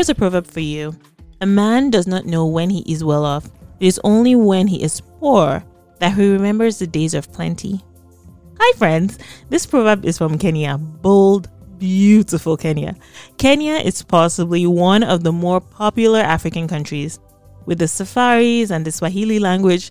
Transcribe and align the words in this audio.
here's 0.00 0.08
a 0.08 0.14
proverb 0.14 0.46
for 0.46 0.60
you 0.60 0.96
A 1.42 1.46
man 1.46 1.90
does 1.90 2.06
not 2.06 2.24
know 2.24 2.46
when 2.46 2.70
he 2.70 2.80
is 2.90 3.04
well 3.04 3.22
off, 3.22 3.44
it 3.80 3.86
is 3.86 4.00
only 4.02 4.34
when 4.34 4.66
he 4.66 4.82
is 4.82 5.02
poor 5.02 5.62
that 5.98 6.14
he 6.14 6.32
remembers 6.32 6.78
the 6.78 6.86
days 6.86 7.12
of 7.12 7.30
plenty. 7.30 7.84
Hi, 8.58 8.78
friends. 8.78 9.18
This 9.50 9.66
proverb 9.66 10.06
is 10.06 10.16
from 10.16 10.38
Kenya. 10.38 10.78
Bold, 10.78 11.50
beautiful 11.78 12.56
Kenya. 12.56 12.96
Kenya 13.36 13.74
is 13.74 14.02
possibly 14.02 14.66
one 14.66 15.02
of 15.02 15.22
the 15.22 15.32
more 15.32 15.60
popular 15.60 16.20
African 16.20 16.66
countries, 16.66 17.18
with 17.66 17.78
the 17.78 17.86
safaris 17.86 18.70
and 18.70 18.86
the 18.86 18.92
Swahili 18.92 19.38
language, 19.38 19.90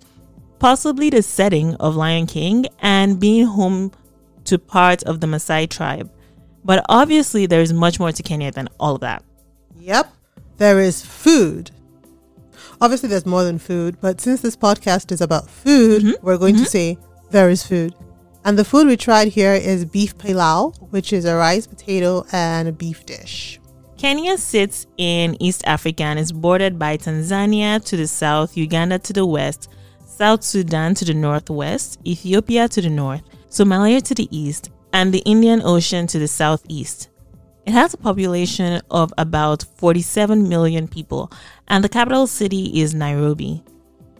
possibly 0.57 1.12
the 1.12 1.21
setting 1.21 1.76
of 1.76 1.96
Lion 1.96 2.26
King, 2.26 2.65
and 2.79 3.20
being 3.20 3.46
home 3.46 3.92
to 4.46 4.57
part 4.57 5.04
of 5.04 5.20
the 5.20 5.28
Maasai 5.28 5.70
tribe. 5.70 6.12
But 6.65 6.84
obviously, 6.89 7.46
there's 7.46 7.73
much 7.73 8.00
more 8.00 8.12
to 8.12 8.23
Kenya 8.23 8.51
than 8.51 8.70
all 8.79 8.96
of 8.96 9.01
that. 9.01 9.23
Yep. 9.79 10.14
There 10.57 10.79
is 10.79 11.06
food. 11.06 11.71
Obviously, 12.82 13.10
there's 13.10 13.25
more 13.25 13.43
than 13.43 13.60
food, 13.60 13.97
but 14.01 14.21
since 14.21 14.42
this 14.42 14.56
podcast 14.56 15.11
is 15.11 15.21
about 15.21 15.50
food, 15.50 16.01
Mm-hmm. 16.04 16.25
we're 16.25 16.37
going 16.37 16.56
to 16.57 16.65
say 16.65 16.97
there 17.32 17.50
is 17.50 17.65
food. 17.65 17.93
And 18.46 18.57
the 18.57 18.64
food 18.65 18.87
we 18.87 18.96
tried 18.97 19.29
here 19.29 19.54
is 19.54 19.84
beef 19.86 20.18
pilau, 20.18 20.71
which 20.92 21.11
is 21.11 21.25
a 21.25 21.36
rice, 21.36 21.68
potato, 21.68 22.25
and 22.32 22.68
a 22.68 22.71
beef 22.71 23.06
dish. 23.06 23.60
Kenya 23.97 24.37
sits 24.37 24.87
in 24.97 25.36
East 25.42 25.61
Africa 25.65 26.04
and 26.04 26.18
is 26.18 26.32
bordered 26.32 26.79
by 26.79 26.96
Tanzania 26.96 27.84
to 27.84 27.98
the 27.98 28.07
south, 28.07 28.56
Uganda 28.56 28.98
to 29.00 29.11
the 29.11 29.25
west, 29.25 29.70
South 30.06 30.42
Sudan 30.43 30.93
to 30.96 31.04
the 31.06 31.14
northwest, 31.14 32.00
Ethiopia 32.08 32.70
to 32.70 32.81
the 32.81 32.89
north, 32.89 33.22
Somalia 33.50 34.02
to 34.04 34.16
the 34.16 34.28
east, 34.36 34.70
and 34.94 35.14
the 35.14 35.20
Indian 35.20 35.61
Ocean 35.64 36.08
to 36.08 36.17
the 36.20 36.28
southeast. 36.30 37.09
It 37.66 37.74
has 37.74 37.94
a 37.94 37.98
population 37.98 38.82
of 38.90 39.14
about 39.18 39.64
47 39.76 40.48
million 40.48 40.88
people, 40.88 41.32
and 41.68 41.84
the 41.84 41.90
capital 41.90 42.26
city 42.26 42.82
is 42.82 42.94
Nairobi. 42.94 43.64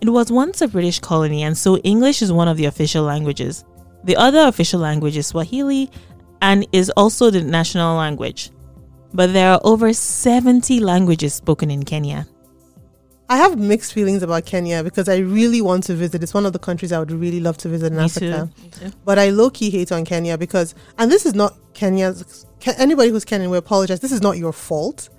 It 0.02 0.10
was 0.10 0.32
once 0.32 0.62
a 0.62 0.68
British 0.68 1.00
colony, 1.00 1.44
and 1.44 1.58
so 1.58 1.78
English 1.80 2.22
is 2.22 2.32
one 2.32 2.48
of 2.48 2.58
the 2.58 2.66
official 2.66 3.04
languages. 3.04 3.66
The 4.04 4.16
other 4.16 4.48
official 4.48 4.80
language 4.80 5.18
is 5.18 5.28
Swahili 5.28 5.90
and 6.42 6.66
is 6.72 6.90
also 6.92 7.30
the 7.30 7.42
national 7.42 7.98
language. 7.98 8.52
But 9.14 9.34
there 9.34 9.52
are 9.52 9.62
over 9.64 9.92
70 9.92 10.80
languages 10.80 11.34
spoken 11.34 11.72
in 11.72 11.84
Kenya. 11.84 12.28
I 13.32 13.38
have 13.38 13.60
mixed 13.60 13.94
feelings 13.94 14.24
about 14.24 14.46
Kenya 14.46 14.84
because 14.84 15.08
I 15.08 15.18
really 15.18 15.62
want 15.62 15.84
to 15.86 15.94
visit. 15.94 16.24
It's 16.24 16.34
one 16.34 16.46
of 16.48 16.54
the 16.54 16.60
countries 16.60 16.92
I 16.92 16.98
would 17.00 17.12
really 17.12 17.40
love 17.40 17.58
to 17.60 17.70
visit 17.70 17.88
in 17.94 17.98
Me 17.98 18.04
Africa. 18.06 18.50
too. 18.60 18.70
Too. 18.90 18.92
But 19.06 19.20
I 19.20 19.30
low 19.30 19.50
key 19.52 19.70
hate 19.70 19.92
on 19.92 20.04
Kenya 20.04 20.38
because, 20.38 20.74
and 20.98 21.12
this 21.12 21.26
is 21.28 21.36
not 21.36 21.54
Kenya's, 21.76 22.46
Ke- 22.60 22.78
anybody 22.80 23.10
who's 23.12 23.26
Kenyan, 23.26 23.52
we 23.52 23.58
apologize. 23.58 24.00
This 24.00 24.12
is 24.12 24.22
not 24.22 24.38
your 24.38 24.52
fault. 24.52 25.10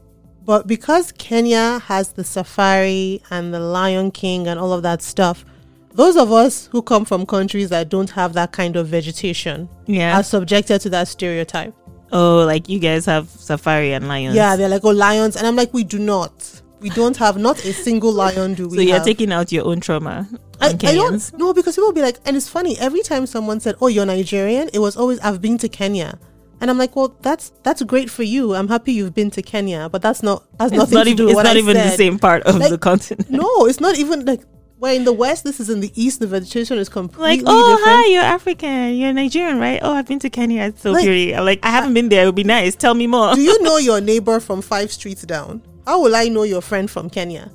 But 0.44 0.66
because 0.66 1.12
Kenya 1.12 1.78
has 1.80 2.12
the 2.14 2.24
safari 2.24 3.22
and 3.30 3.54
the 3.54 3.60
Lion 3.60 4.10
King 4.10 4.48
and 4.48 4.58
all 4.58 4.72
of 4.72 4.82
that 4.82 5.02
stuff, 5.02 5.44
those 5.92 6.16
of 6.16 6.32
us 6.32 6.66
who 6.72 6.82
come 6.82 7.04
from 7.04 7.26
countries 7.26 7.68
that 7.70 7.88
don't 7.88 8.10
have 8.10 8.32
that 8.32 8.50
kind 8.52 8.74
of 8.76 8.88
vegetation 8.88 9.68
Yeah. 9.86 10.18
are 10.18 10.22
subjected 10.24 10.80
to 10.80 10.90
that 10.90 11.06
stereotype. 11.08 11.74
Oh, 12.12 12.44
like 12.44 12.68
you 12.68 12.80
guys 12.80 13.04
have 13.06 13.28
safari 13.28 13.92
and 13.92 14.08
lions. 14.08 14.34
Yeah, 14.34 14.56
they're 14.56 14.68
like, 14.68 14.84
oh, 14.84 14.90
lions. 14.90 15.36
And 15.36 15.46
I'm 15.46 15.54
like, 15.54 15.72
we 15.72 15.84
do 15.84 15.98
not. 16.00 16.62
We 16.80 16.88
don't 16.90 17.16
have 17.18 17.36
not 17.36 17.62
a 17.64 17.72
single 17.72 18.12
lion, 18.12 18.54
do 18.54 18.68
we? 18.68 18.76
So 18.76 18.82
you're 18.82 18.96
have. 18.96 19.04
taking 19.04 19.32
out 19.32 19.52
your 19.52 19.66
own 19.66 19.80
trauma 19.80 20.28
I, 20.60 20.68
I 20.68 20.94
don't 20.94 21.32
no 21.38 21.52
because 21.54 21.74
people 21.76 21.88
will 21.88 21.92
be 21.94 22.02
like, 22.02 22.18
and 22.26 22.36
it's 22.36 22.48
funny 22.48 22.78
every 22.78 23.00
time 23.02 23.26
someone 23.26 23.60
said, 23.60 23.76
"Oh, 23.80 23.86
you're 23.88 24.06
Nigerian," 24.06 24.68
it 24.72 24.78
was 24.78 24.96
always, 24.96 25.18
"I've 25.20 25.40
been 25.40 25.56
to 25.58 25.68
Kenya," 25.68 26.18
and 26.60 26.70
I'm 26.70 26.76
like, 26.78 26.94
"Well, 26.96 27.16
that's 27.22 27.52
that's 27.62 27.82
great 27.82 28.10
for 28.10 28.22
you. 28.22 28.54
I'm 28.54 28.68
happy 28.68 28.92
you've 28.92 29.14
been 29.14 29.30
to 29.32 29.42
Kenya, 29.42 29.88
but 29.90 30.02
that's 30.02 30.22
not 30.22 30.44
that's 30.58 30.72
It's 30.72 30.78
nothing 30.78 30.94
not 30.96 31.04
to 31.04 31.10
even, 31.10 31.16
do 31.16 31.24
with 31.26 31.36
it's 31.36 31.44
not 31.44 31.56
I 31.56 31.58
even 31.58 31.76
the 31.76 31.96
same 31.96 32.18
part 32.18 32.42
of 32.44 32.56
Like, 32.56 32.70
the 32.70 32.78
continent. 32.78 33.30
No, 33.30 33.66
it's 33.66 33.80
not 33.80 33.96
even 33.98 34.24
like 34.26 34.42
we're 34.78 34.92
in 34.94 35.04
the 35.04 35.12
west. 35.14 35.44
This 35.44 35.60
is 35.60 35.68
in 35.70 35.80
the 35.80 35.92
east. 35.94 36.20
The 36.20 36.26
vegetation 36.26 36.76
is 36.78 36.88
completely 36.90 37.36
Like, 37.38 37.42
oh, 37.46 37.76
different. 37.76 37.96
hi, 37.98 38.06
you're 38.12 38.22
African. 38.22 38.94
You're 38.96 39.12
Nigerian, 39.14 39.58
right? 39.58 39.80
Oh, 39.82 39.92
I've 39.92 40.06
been 40.06 40.18
to 40.20 40.30
Kenya. 40.30 40.62
It's 40.64 40.82
so 40.82 40.92
Like, 40.92 41.04
pretty. 41.04 41.34
Like, 41.36 41.60
I 41.62 41.70
haven't 41.70 41.92
been 41.94 42.08
there. 42.10 42.22
It 42.24 42.26
would 42.26 42.34
be 42.34 42.44
nice. 42.44 42.76
Tell 42.76 42.94
me 42.94 43.06
more. 43.06 43.34
do 43.34 43.40
you 43.40 43.62
know 43.66 43.76
your 43.78 44.00
neighbor 44.00 44.40
from 44.40 44.60
five 44.62 44.90
streets 44.92 45.22
down? 45.22 45.60
How 45.86 46.02
will 46.02 46.14
I 46.14 46.28
know 46.28 46.42
your 46.42 46.60
friend 46.60 46.90
from 46.90 47.10
Kenya? 47.10 47.50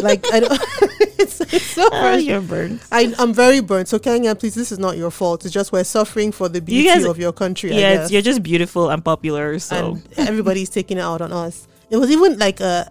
Like, 0.00 0.24
I 0.32 0.40
don't. 0.40 0.52
it's, 1.18 1.40
it's 1.40 1.64
so 1.64 1.88
Oh, 1.90 2.16
you're 2.16 2.40
burned. 2.40 2.80
I, 2.92 3.12
I'm 3.18 3.32
very 3.34 3.60
burnt. 3.60 3.88
So 3.88 3.98
Kenya, 3.98 4.34
please, 4.34 4.54
this 4.54 4.70
is 4.70 4.78
not 4.78 4.96
your 4.96 5.10
fault. 5.10 5.44
It's 5.44 5.52
just 5.52 5.72
we're 5.72 5.84
suffering 5.84 6.32
for 6.32 6.48
the 6.48 6.60
beauty 6.60 6.88
guys- 6.88 7.04
of 7.04 7.18
your 7.18 7.32
country. 7.32 7.72
I 7.72 7.78
Yeah, 7.78 8.08
you're 8.08 8.22
just 8.22 8.42
beautiful 8.42 8.90
and 8.90 9.04
popular. 9.04 9.58
So 9.58 9.98
and 10.16 10.28
everybody's 10.28 10.70
taking 10.70 10.98
it 10.98 11.02
out 11.02 11.20
on 11.20 11.32
us. 11.32 11.66
It 11.90 11.96
was 11.96 12.10
even 12.10 12.38
like 12.38 12.60
a, 12.60 12.90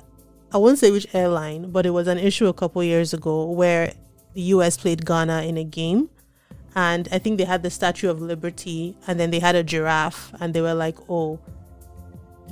I 0.53 0.57
won't 0.57 0.77
say 0.79 0.91
which 0.91 1.07
airline, 1.15 1.71
but 1.71 1.85
it 1.85 1.91
was 1.91 2.07
an 2.07 2.17
issue 2.17 2.47
a 2.47 2.53
couple 2.53 2.83
years 2.83 3.13
ago 3.13 3.45
where 3.49 3.93
the 4.33 4.41
U.S. 4.55 4.77
played 4.77 5.05
Ghana 5.05 5.43
in 5.43 5.57
a 5.57 5.63
game, 5.63 6.09
and 6.75 7.07
I 7.11 7.19
think 7.19 7.37
they 7.37 7.45
had 7.45 7.63
the 7.63 7.69
Statue 7.69 8.09
of 8.09 8.21
Liberty, 8.21 8.95
and 9.07 9.19
then 9.19 9.31
they 9.31 9.39
had 9.39 9.55
a 9.55 9.63
giraffe, 9.63 10.33
and 10.39 10.53
they 10.53 10.61
were 10.61 10.73
like, 10.73 10.97
"Oh, 11.09 11.39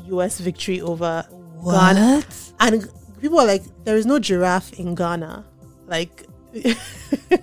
U.S. 0.08 0.40
victory 0.40 0.82
over 0.82 1.26
Ghana," 1.64 2.24
and 2.59 2.90
people 3.22 3.40
are 3.40 3.47
like, 3.47 3.64
"There 3.86 3.97
is 3.97 4.06
no 4.06 4.20
giraffe 4.20 4.74
in 4.74 4.96
Ghana," 4.96 5.46
like. 5.88 6.25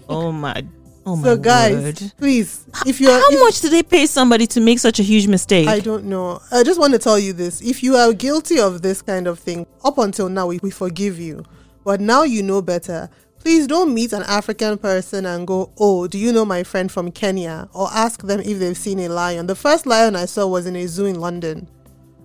Oh 0.08 0.32
my. 0.32 0.64
Oh 1.04 1.14
my 1.14 1.22
so 1.22 1.36
guys, 1.36 1.76
word. 1.76 2.12
please, 2.18 2.66
if 2.84 3.00
you're 3.00 3.12
How 3.12 3.22
if- 3.30 3.38
much 3.40 3.60
do 3.60 3.68
they 3.68 3.84
pay 3.84 4.06
somebody 4.06 4.46
to 4.48 4.60
make 4.60 4.80
such 4.80 4.98
a 4.98 5.04
huge 5.04 5.28
mistake? 5.28 5.68
I 5.68 5.78
don't 5.78 6.04
know. 6.06 6.40
I 6.50 6.64
just 6.64 6.80
want 6.80 6.92
to 6.94 6.98
tell 6.98 7.16
you 7.18 7.32
this. 7.32 7.60
If 7.60 7.82
you 7.84 7.94
are 7.94 8.12
guilty 8.12 8.58
of 8.58 8.82
this 8.82 9.02
kind 9.02 9.28
of 9.28 9.38
thing, 9.38 9.66
up 9.84 9.98
until 9.98 10.28
now, 10.28 10.48
we, 10.48 10.58
we 10.62 10.70
forgive 10.70 11.20
you. 11.20 11.44
But 11.84 12.00
now 12.00 12.24
you 12.24 12.42
know 12.42 12.60
better. 12.60 13.08
Please 13.38 13.68
don't 13.68 13.94
meet 13.94 14.12
an 14.12 14.24
African 14.24 14.78
person 14.78 15.24
and 15.26 15.46
go, 15.46 15.70
Oh, 15.78 16.08
do 16.08 16.18
you 16.18 16.32
know 16.32 16.44
my 16.44 16.64
friend 16.64 16.90
from 16.90 17.12
Kenya? 17.12 17.68
Or 17.72 17.88
ask 17.92 18.22
them 18.22 18.40
if 18.40 18.58
they've 18.58 18.76
seen 18.76 18.98
a 18.98 19.08
lion. 19.08 19.46
The 19.46 19.54
first 19.54 19.86
lion 19.86 20.16
I 20.16 20.24
saw 20.24 20.48
was 20.48 20.66
in 20.66 20.74
a 20.74 20.88
zoo 20.88 21.06
in 21.06 21.20
London. 21.20 21.68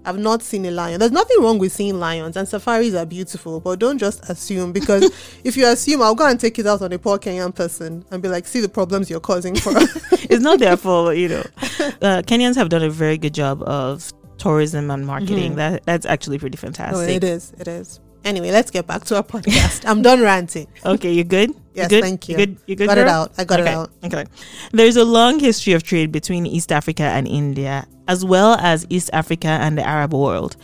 I've 0.06 0.18
not 0.18 0.42
seen 0.42 0.66
a 0.66 0.72
lion. 0.72 1.00
There's 1.00 1.12
nothing 1.12 1.42
wrong 1.42 1.60
with 1.60 1.72
seeing 1.72 2.00
lions, 2.00 2.36
and 2.36 2.48
safaris 2.48 2.96
are 2.96 3.06
beautiful, 3.06 3.60
but 3.60 3.80
don't 3.80 3.98
just 3.98 4.28
assume 4.30 4.72
because 4.72 5.04
if 5.44 5.56
you 5.56 5.68
assume, 5.68 6.02
I'll 6.02 6.16
go 6.16 6.28
and 6.28 6.40
take 6.40 6.58
it 6.60 6.66
out 6.66 6.82
on 6.82 6.92
a 6.92 7.00
poor 7.00 7.20
Kenyan 7.20 7.54
person 7.54 8.04
and 8.12 8.22
be 8.22 8.30
like, 8.30 8.48
See 8.48 8.60
the 8.60 8.70
problems 8.70 9.10
you're 9.10 9.20
causing 9.20 9.56
for 9.56 9.78
us. 9.78 10.14
it's 10.24 10.42
not 10.42 10.60
their 10.60 10.78
fault, 10.78 11.16
you 11.18 11.30
know. 11.30 11.44
Uh, 12.02 12.22
Kenyans 12.22 12.56
have 12.56 12.70
done 12.70 12.84
a 12.84 12.90
very 12.90 13.18
good 13.18 13.34
job 13.34 13.62
of 13.64 14.12
tourism 14.38 14.90
and 14.90 15.06
marketing. 15.06 15.56
That 15.56 15.84
that's 15.86 16.06
actually 16.06 16.40
pretty 16.40 16.58
oh, 16.58 16.62
fantastic. 16.62 17.10
it 17.10 17.24
is. 17.24 17.54
It 17.60 17.68
is. 17.68 18.00
Anyway, 18.24 18.52
let's 18.52 18.70
get 18.70 18.86
back 18.86 19.04
to 19.06 19.16
our 19.16 19.24
podcast. 19.24 19.84
I'm 19.88 20.02
done 20.02 20.22
ranting. 20.22 20.68
Okay, 20.86 21.12
you 21.12 21.24
good? 21.24 21.56
Yes, 21.74 21.90
good? 21.90 22.04
thank 22.04 22.30
you. 22.30 22.38
you 22.38 22.46
good? 22.46 22.58
You 22.68 22.76
good? 22.76 22.88
Got 22.88 22.98
it 22.98 23.08
out. 23.08 23.32
I 23.38 23.44
got 23.44 23.60
it 23.60 23.68
out. 23.68 23.90
Okay. 24.04 24.26
There's 24.72 24.96
a 24.96 25.06
long 25.06 25.40
history 25.40 25.74
of 25.74 25.84
trade 25.84 26.12
between 26.12 26.46
East 26.46 26.72
Africa 26.72 27.04
and 27.04 27.28
India, 27.28 27.88
as 28.08 28.24
well 28.24 28.56
as 28.60 28.86
East 28.90 29.10
Africa 29.14 29.48
and 29.48 29.78
the 29.78 29.88
Arab 29.88 30.14
world. 30.14 30.56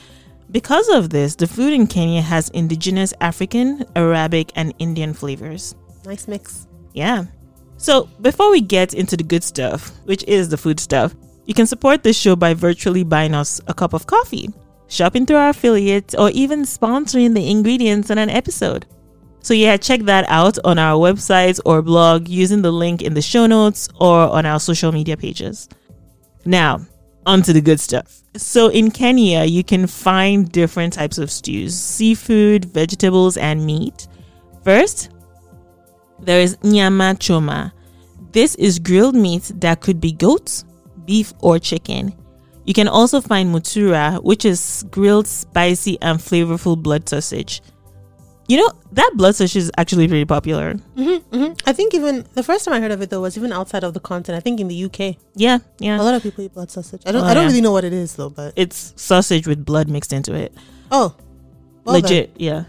Because 0.52 0.88
of 0.90 1.10
this, 1.10 1.36
the 1.36 1.48
food 1.48 1.74
in 1.74 1.88
Kenya 1.88 2.22
has 2.22 2.50
indigenous 2.50 3.14
African, 3.20 3.84
Arabic, 3.96 4.52
and 4.56 4.74
Indian 4.80 5.14
flavors. 5.14 5.76
Nice 6.06 6.28
mix. 6.28 6.68
Yeah. 6.94 7.26
So 7.78 8.10
before 8.22 8.52
we 8.52 8.62
get 8.62 8.94
into 8.94 9.18
the 9.18 9.24
good 9.24 9.44
stuff, 9.44 9.92
which 10.06 10.24
is 10.24 10.50
the 10.50 10.58
food 10.58 10.80
stuff, 10.80 11.16
you 11.46 11.54
can 11.54 11.68
support 11.68 12.04
this 12.04 12.18
show 12.18 12.36
by 12.36 12.54
virtually 12.54 13.04
buying 13.04 13.34
us 13.34 13.62
a 13.68 13.74
cup 13.74 13.94
of 13.94 14.08
coffee, 14.08 14.50
shopping 14.88 15.26
through 15.26 15.38
our 15.38 15.50
affiliates, 15.50 16.16
or 16.16 16.30
even 16.32 16.64
sponsoring 16.64 17.34
the 17.34 17.50
ingredients 17.50 18.10
in 18.10 18.18
an 18.18 18.30
episode. 18.30 18.86
So 19.42 19.54
yeah, 19.54 19.78
check 19.78 20.02
that 20.02 20.26
out 20.28 20.58
on 20.66 20.78
our 20.78 20.98
website 20.98 21.60
or 21.66 21.82
blog 21.82 22.28
using 22.28 22.62
the 22.62 22.72
link 22.72 23.02
in 23.02 23.14
the 23.14 23.22
show 23.22 23.46
notes 23.46 23.88
or 24.00 24.20
on 24.20 24.46
our 24.46 24.60
social 24.60 24.92
media 24.92 25.16
pages. 25.16 25.70
Now, 26.46 26.82
on 27.26 27.42
to 27.44 27.54
the 27.54 27.62
good 27.62 27.80
stuff. 27.80 28.22
So 28.36 28.68
in 28.70 28.92
Kenya, 28.92 29.44
you 29.44 29.64
can 29.64 29.88
find 29.88 30.52
different 30.52 30.94
types 30.94 31.18
of 31.18 31.32
stews, 31.32 31.80
seafood, 31.80 32.66
vegetables, 32.66 33.38
and 33.38 33.66
meat. 33.66 34.08
First, 34.64 35.12
there 36.20 36.42
is 36.42 36.58
nyama 36.64 37.16
choma. 37.16 37.74
This 38.32 38.56
is 38.56 38.80
grilled 38.80 39.16
meat 39.16 39.52
that 39.56 39.82
could 39.82 40.02
be 40.02 40.12
goat, 40.12 40.64
beef, 41.06 41.34
or 41.40 41.58
chicken. 41.58 42.14
You 42.68 42.74
can 42.74 42.88
also 42.90 43.22
find 43.22 43.54
mutura, 43.54 44.22
which 44.22 44.44
is 44.46 44.86
grilled, 44.92 45.26
spicy, 45.26 45.98
and 46.02 46.20
flavorful 46.20 46.78
blood 46.78 47.08
sausage. 47.08 47.62
You 48.50 48.58
know, 48.58 48.72
that 48.92 49.12
blood 49.16 49.36
sausage 49.36 49.56
is 49.56 49.72
actually 49.78 50.08
pretty 50.08 50.26
popular. 50.26 50.74
Mm-hmm, 50.96 51.36
mm-hmm. 51.36 51.54
I 51.66 51.74
think 51.74 51.94
even 51.94 52.26
the 52.34 52.44
first 52.44 52.66
time 52.66 52.74
I 52.74 52.80
heard 52.80 52.92
of 52.92 53.02
it 53.02 53.10
though 53.10 53.22
was 53.22 53.38
even 53.38 53.52
outside 53.52 53.84
of 53.84 53.94
the 53.94 54.00
continent. 54.00 54.38
I 54.40 54.44
think 54.44 54.60
in 54.60 54.68
the 54.68 54.84
UK, 54.86 55.16
Yeah, 55.36 55.60
yeah. 55.80 56.00
a 56.00 56.04
lot 56.04 56.14
of 56.14 56.24
people 56.24 56.44
eat 56.44 56.54
blood 56.54 56.70
sausage. 56.70 57.02
I 57.06 57.12
don't. 57.12 57.24
Oh, 57.24 57.26
I 57.26 57.34
don't 57.34 57.44
yeah. 57.44 57.50
really 57.50 57.62
know 57.62 57.72
what 57.72 57.84
it 57.86 57.94
is 57.94 58.16
though. 58.16 58.30
But 58.30 58.54
It's 58.56 58.94
sausage 58.98 59.48
with 59.48 59.66
blood 59.66 59.90
mixed 59.90 60.12
into 60.14 60.34
it. 60.34 60.54
oh, 60.92 61.16
well 61.86 61.94
then. 61.94 62.04
Legit, 62.04 62.32
yeah. 62.38 62.66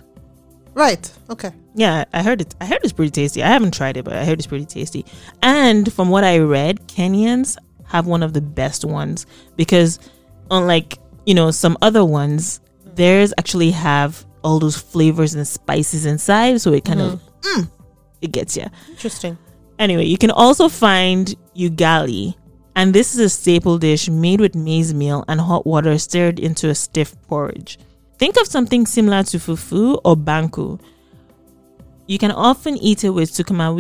Right. 0.75 1.13
Okay. 1.29 1.51
Yeah, 1.75 2.05
I 2.13 2.23
heard 2.23 2.41
it. 2.41 2.55
I 2.61 2.67
heard 2.67 2.79
it's 2.85 2.93
pretty 2.93 3.11
tasty. 3.11 3.43
I 3.43 3.49
haven't 3.49 3.75
tried 3.75 3.97
it, 3.97 4.05
but 4.05 4.15
I 4.15 4.25
heard 4.25 4.39
it's 4.39 4.47
pretty 4.47 4.65
tasty. 4.67 5.05
And 5.43 5.93
from 5.93 6.09
what 6.09 6.23
I 6.23 6.39
read, 6.39 6.87
Kenyans 6.87 7.57
have 7.89 8.07
one 8.07 8.23
of 8.23 8.33
the 8.33 8.41
best 8.41 8.85
ones 8.85 9.27
because, 9.57 9.99
unlike 10.51 10.99
you 11.27 11.35
know 11.35 11.51
some 11.51 11.77
other 11.83 12.05
ones, 12.05 12.61
theirs 12.95 13.33
actually 13.39 13.71
have 13.73 14.25
all 14.45 14.59
those 14.59 14.77
flavors 14.77 15.35
and 15.35 15.47
spices 15.47 16.07
inside, 16.07 16.61
so 16.61 16.73
it 16.73 16.85
kind 16.85 17.01
of 17.01 17.21
mm, 17.41 17.71
it 18.21 18.33
gets 18.33 18.57
you. 18.57 18.67
Interesting. 18.91 19.37
Anyway, 19.79 20.05
you 20.05 20.19
can 20.19 20.31
also 20.31 20.69
find 20.69 21.35
ugali, 21.57 22.35
and 22.75 22.95
this 22.95 23.15
is 23.15 23.21
a 23.21 23.29
staple 23.29 23.79
dish 23.79 24.09
made 24.09 24.41
with 24.41 24.55
maize 24.55 24.93
meal 24.93 25.25
and 25.29 25.41
hot 25.41 25.67
water 25.67 25.99
stirred 25.99 26.39
into 26.39 26.69
a 26.69 26.75
stiff 26.75 27.15
porridge. 27.29 27.79
Think 28.19 28.37
of 28.41 28.49
something 28.49 28.87
similar 28.87 29.23
to 29.25 29.39
fufu 29.39 30.01
or 30.05 30.17
banku. 30.17 30.81
You 32.07 32.19
can 32.19 32.33
often 32.33 32.77
eat 32.77 33.05
it 33.05 33.11
with 33.11 33.31
sukuma 33.31 33.75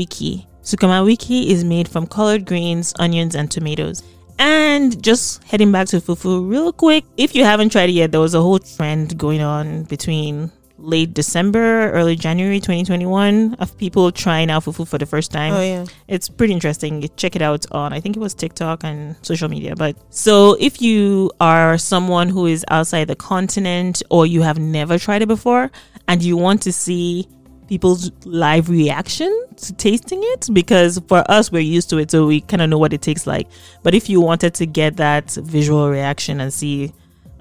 wiki. 0.73 1.05
Wiki 1.05 1.51
is 1.51 1.65
made 1.65 1.89
from 1.89 2.07
collard 2.07 2.45
greens, 2.45 2.93
onions, 2.99 3.35
and 3.35 3.51
tomatoes. 3.51 4.03
And 4.39 5.03
just 5.03 5.43
heading 5.45 5.73
back 5.73 5.89
to 5.89 6.01
fufu 6.01 6.49
real 6.49 6.73
quick, 6.73 7.05
if 7.17 7.35
you 7.35 7.45
haven't 7.45 7.71
tried 7.71 7.91
it 7.91 7.93
yet, 7.93 8.13
there 8.13 8.21
was 8.21 8.35
a 8.35 8.41
whole 8.41 8.61
trend 8.61 9.19
going 9.19 9.41
on 9.41 9.83
between 9.85 10.53
late 10.79 11.13
December, 11.13 11.91
early 11.91 12.15
January 12.15 12.61
2021 12.61 13.55
of 13.55 13.77
people 13.79 14.13
trying 14.13 14.49
out 14.49 14.65
fufu 14.65 14.87
for 14.87 14.97
the 14.97 15.07
first 15.07 15.33
time. 15.33 15.55
Oh 15.55 15.61
yeah. 15.61 15.85
It's 16.07 16.29
pretty 16.29 16.53
interesting. 16.53 17.03
You 17.03 17.09
check 17.17 17.35
it 17.35 17.43
out 17.43 17.67
on 17.73 17.93
I 17.93 18.01
think 18.01 18.17
it 18.17 18.21
was 18.21 18.35
TikTok 18.35 18.85
and 18.85 19.17
social 19.23 19.49
media. 19.49 19.75
But 19.75 19.97
so 20.11 20.57
if 20.61 20.81
you 20.81 21.33
are 21.41 21.79
someone 21.79 22.29
who 22.29 22.47
is 22.47 22.65
outside 22.69 23.09
the 23.09 23.17
continent 23.17 24.03
or 24.11 24.27
you 24.27 24.43
have 24.43 24.59
never 24.59 24.99
tried 24.99 25.23
it 25.23 25.27
before 25.27 25.71
and 26.07 26.23
you 26.23 26.37
want 26.37 26.63
to 26.63 26.73
see 26.73 27.27
people's 27.69 28.11
live 28.25 28.69
reaction 28.71 29.31
to 29.57 29.73
tasting 29.75 30.21
it 30.23 30.49
because 30.53 31.01
for 31.07 31.23
us 31.31 31.53
we're 31.53 31.61
used 31.61 31.91
to 31.91 31.99
it 31.99 32.11
so 32.11 32.27
we 32.27 32.41
kind 32.41 32.63
of 32.63 32.69
know 32.71 32.79
what 32.79 32.93
it 32.93 33.03
tastes 33.03 33.27
like 33.27 33.47
but 33.83 33.95
if 33.95 34.09
you 34.09 34.21
wanted 34.21 34.55
to 34.55 34.65
get 34.67 34.97
that 34.97 35.31
visual 35.31 35.89
reaction 35.91 36.41
and 36.41 36.53
see 36.53 36.93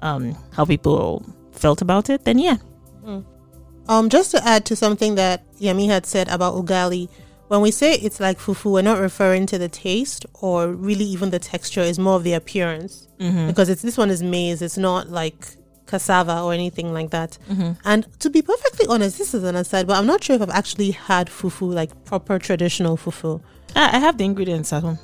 um, 0.02 0.36
how 0.52 0.64
people 0.64 1.24
felt 1.52 1.80
about 1.82 2.08
it 2.10 2.24
then 2.24 2.38
yeah 2.38 2.56
Um, 3.88 4.10
just 4.10 4.30
to 4.32 4.46
add 4.46 4.66
to 4.66 4.76
something 4.76 5.14
that 5.14 5.50
yami 5.58 5.86
had 5.88 6.04
said 6.04 6.28
about 6.28 6.54
ugali, 6.54 7.08
when 7.48 7.62
we 7.62 7.70
say 7.70 7.94
it's 7.94 8.20
like 8.20 8.38
fufu, 8.38 8.70
we're 8.72 8.82
not 8.82 8.98
referring 9.00 9.46
to 9.46 9.56
the 9.56 9.68
taste 9.70 10.26
or 10.34 10.68
really 10.68 11.06
even 11.06 11.30
the 11.30 11.38
texture. 11.38 11.80
It's 11.80 11.98
more 11.98 12.16
of 12.16 12.22
the 12.22 12.34
appearance 12.34 13.08
because 13.46 13.70
it's 13.70 13.80
this 13.80 13.96
one 13.96 14.10
is 14.10 14.22
maize. 14.22 14.60
It's 14.60 14.76
not 14.76 15.08
like 15.08 15.56
cassava 15.88 16.42
or 16.42 16.52
anything 16.52 16.92
like 16.92 17.10
that. 17.10 17.36
Mm-hmm. 17.50 17.72
And 17.84 18.06
to 18.20 18.30
be 18.30 18.42
perfectly 18.42 18.86
honest, 18.88 19.18
this 19.18 19.34
is 19.34 19.42
an 19.42 19.56
aside, 19.56 19.86
but 19.88 19.96
I'm 19.96 20.06
not 20.06 20.22
sure 20.22 20.36
if 20.36 20.42
I've 20.42 20.50
actually 20.50 20.92
had 20.92 21.28
fufu 21.28 21.72
like 21.74 22.04
proper 22.04 22.38
traditional 22.38 22.96
fufu. 22.96 23.40
Ah, 23.76 23.90
i 23.94 23.98
have 23.98 24.16
the 24.16 24.24
ingredients 24.24 24.72
at 24.72 24.82
home 24.82 24.98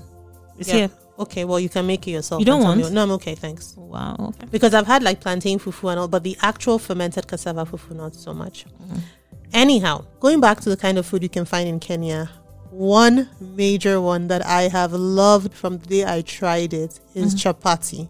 it's 0.59 0.69
Yeah. 0.69 0.75
here 0.75 0.91
Okay, 1.17 1.45
well 1.45 1.61
you 1.61 1.69
can 1.69 1.87
make 1.87 2.09
it 2.09 2.11
yourself. 2.11 2.41
You 2.41 2.47
don't 2.47 2.61
tell 2.63 2.75
me- 2.75 2.83
want? 2.83 2.95
No, 2.95 3.03
I'm 3.05 3.11
okay, 3.13 3.37
thanks. 3.37 3.75
wow 3.77 4.17
okay. 4.19 4.47
because 4.51 4.75
I've 4.75 4.87
had 4.87 5.03
like 5.03 5.21
plantain 5.21 5.59
fufu 5.61 5.89
and 5.91 6.01
all, 6.01 6.09
but 6.09 6.25
the 6.25 6.37
actual 6.43 6.79
fermented 6.79 7.29
cassava 7.29 7.65
fufu 7.65 7.95
not 7.95 8.15
so 8.17 8.35
much. 8.35 8.67
Mm-hmm. 8.67 8.99
Anyhow, 9.53 10.05
going 10.19 10.41
back 10.41 10.61
to 10.63 10.69
the 10.71 10.77
kind 10.77 10.99
of 10.99 11.07
food 11.07 11.23
you 11.23 11.29
can 11.29 11.45
find 11.45 11.69
in 11.69 11.79
Kenya, 11.79 12.31
one 12.71 13.29
major 13.41 14.01
one 14.01 14.27
that 14.27 14.45
I 14.45 14.63
have 14.63 14.93
loved 14.93 15.55
from 15.55 15.79
the 15.79 15.87
day 15.87 16.05
I 16.05 16.23
tried 16.23 16.75
it 16.75 16.99
is 17.15 17.33
mm-hmm. 17.35 17.49
chapati. 17.49 18.09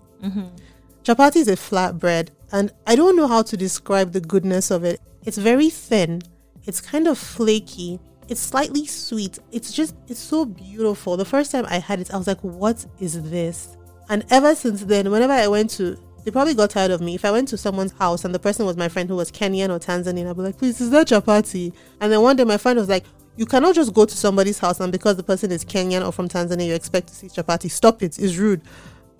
Chapati 1.04 1.36
is 1.36 1.48
a 1.48 1.56
flatbread, 1.56 2.30
and 2.54 2.72
I 2.86 2.94
don't 2.94 3.16
know 3.16 3.26
how 3.26 3.42
to 3.42 3.56
describe 3.56 4.12
the 4.12 4.20
goodness 4.20 4.70
of 4.70 4.84
it. 4.84 5.00
It's 5.24 5.36
very 5.36 5.70
thin, 5.70 6.22
it's 6.64 6.80
kind 6.80 7.08
of 7.08 7.18
flaky, 7.18 7.98
it's 8.28 8.40
slightly 8.40 8.86
sweet. 8.86 9.38
It's 9.52 9.72
just, 9.72 9.94
it's 10.08 10.20
so 10.20 10.44
beautiful. 10.44 11.16
The 11.16 11.24
first 11.24 11.50
time 11.50 11.66
I 11.68 11.78
had 11.78 12.00
it, 12.00 12.14
I 12.14 12.16
was 12.16 12.26
like, 12.26 12.40
what 12.40 12.86
is 13.00 13.28
this? 13.30 13.76
And 14.08 14.24
ever 14.30 14.54
since 14.54 14.84
then, 14.84 15.10
whenever 15.10 15.32
I 15.32 15.48
went 15.48 15.70
to, 15.70 15.98
they 16.24 16.30
probably 16.30 16.54
got 16.54 16.70
tired 16.70 16.90
of 16.90 17.00
me. 17.00 17.16
If 17.16 17.24
I 17.24 17.32
went 17.32 17.48
to 17.48 17.58
someone's 17.58 17.92
house 17.92 18.24
and 18.24 18.34
the 18.34 18.38
person 18.38 18.64
was 18.64 18.76
my 18.76 18.88
friend 18.88 19.08
who 19.08 19.16
was 19.16 19.30
Kenyan 19.30 19.68
or 19.68 19.78
Tanzanian, 19.78 20.30
I'd 20.30 20.36
be 20.36 20.42
like, 20.42 20.56
please, 20.56 20.80
is 20.80 20.90
that 20.90 21.08
chapati? 21.08 21.74
And 22.00 22.12
then 22.12 22.22
one 22.22 22.36
day 22.36 22.44
my 22.44 22.56
friend 22.56 22.78
was 22.78 22.88
like, 22.88 23.04
you 23.36 23.46
cannot 23.46 23.74
just 23.74 23.92
go 23.92 24.06
to 24.06 24.16
somebody's 24.16 24.60
house 24.60 24.78
and 24.78 24.92
because 24.92 25.16
the 25.16 25.22
person 25.24 25.50
is 25.50 25.64
Kenyan 25.64 26.06
or 26.06 26.12
from 26.12 26.28
Tanzania, 26.28 26.66
you 26.66 26.74
expect 26.74 27.08
to 27.08 27.14
see 27.14 27.26
chapati. 27.26 27.70
Stop 27.70 28.02
it. 28.02 28.18
It's 28.18 28.36
rude. 28.36 28.62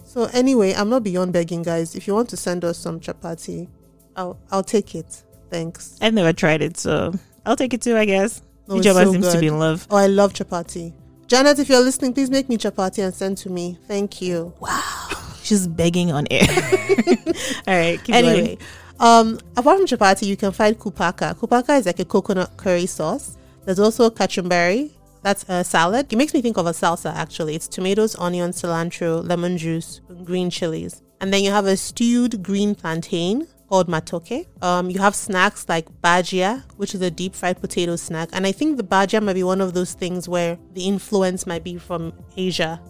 So 0.04 0.24
anyway, 0.32 0.72
I'm 0.74 0.88
not 0.88 1.02
beyond 1.02 1.32
begging, 1.32 1.62
guys. 1.62 1.94
If 1.96 2.06
you 2.06 2.14
want 2.14 2.28
to 2.30 2.36
send 2.36 2.64
us 2.64 2.78
some 2.78 3.00
chapati, 3.00 3.68
I'll 4.16 4.38
I'll 4.50 4.62
take 4.62 4.94
it. 4.94 5.22
Thanks. 5.50 5.96
i've 6.00 6.14
never 6.14 6.32
tried 6.32 6.62
it 6.62 6.76
so 6.76 7.12
i'll 7.46 7.54
take 7.54 7.72
it 7.74 7.80
too 7.80 7.96
i 7.96 8.04
guess 8.04 8.42
No, 8.66 8.80
so 8.82 9.12
seems 9.12 9.32
to 9.32 9.38
be 9.38 9.46
in 9.46 9.58
love 9.60 9.86
Oh, 9.88 9.96
I 9.96 10.08
love 10.08 10.32
chapati. 10.32 10.92
Janet, 11.28 11.58
if 11.60 11.68
you're 11.68 11.80
listening, 11.80 12.12
please 12.12 12.28
make 12.30 12.48
me 12.48 12.56
chapati 12.56 13.04
and 13.04 13.14
send 13.14 13.38
to 13.38 13.50
me. 13.50 13.78
Thank 13.86 14.20
you. 14.20 14.52
Wow. 14.58 14.80
She's 15.44 15.68
begging 15.68 16.10
on 16.10 16.26
air 16.30 16.48
all 17.68 17.76
right 17.76 18.02
keep. 18.02 18.14
Anyway, 18.16 18.58
um, 18.98 19.38
apart 19.56 19.78
from 19.78 19.86
chapati, 19.86 20.26
you 20.26 20.36
can 20.36 20.50
find 20.52 20.76
kupaka. 20.78 21.34
Kupaka 21.36 21.78
is 21.78 21.86
like 21.86 22.00
a 22.00 22.04
coconut 22.04 22.56
curry 22.56 22.86
sauce. 22.86 23.36
There's 23.64 23.78
also 23.78 24.10
kachumbari. 24.10 24.90
That's 25.24 25.44
a 25.48 25.64
salad. 25.64 26.12
It 26.12 26.16
makes 26.16 26.34
me 26.34 26.42
think 26.42 26.58
of 26.58 26.66
a 26.66 26.72
salsa 26.72 27.10
actually. 27.14 27.54
It's 27.54 27.66
tomatoes, 27.66 28.14
onion, 28.18 28.50
cilantro, 28.50 29.26
lemon 29.26 29.56
juice, 29.56 30.02
green 30.22 30.50
chilies. 30.50 31.02
And 31.18 31.32
then 31.32 31.42
you 31.42 31.50
have 31.50 31.64
a 31.64 31.78
stewed 31.78 32.42
green 32.42 32.74
plantain 32.74 33.48
called 33.70 33.88
matoke. 33.88 34.46
Um, 34.62 34.90
you 34.90 35.00
have 35.00 35.14
snacks 35.14 35.66
like 35.66 35.86
bajia, 36.02 36.62
which 36.76 36.94
is 36.94 37.00
a 37.00 37.10
deep 37.10 37.34
fried 37.34 37.58
potato 37.58 37.96
snack. 37.96 38.28
And 38.34 38.46
I 38.46 38.52
think 38.52 38.76
the 38.76 38.84
bajia 38.84 39.22
might 39.22 39.32
be 39.32 39.42
one 39.42 39.62
of 39.62 39.72
those 39.72 39.94
things 39.94 40.28
where 40.28 40.58
the 40.74 40.84
influence 40.84 41.46
might 41.46 41.64
be 41.64 41.78
from 41.78 42.12
Asia. 42.36 42.82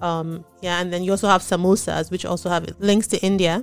Um, 0.00 0.46
yeah, 0.62 0.80
and 0.80 0.90
then 0.90 1.02
you 1.02 1.10
also 1.10 1.28
have 1.28 1.42
samosas, 1.42 2.10
which 2.10 2.24
also 2.24 2.48
have 2.48 2.66
links 2.80 3.06
to 3.08 3.18
India 3.22 3.62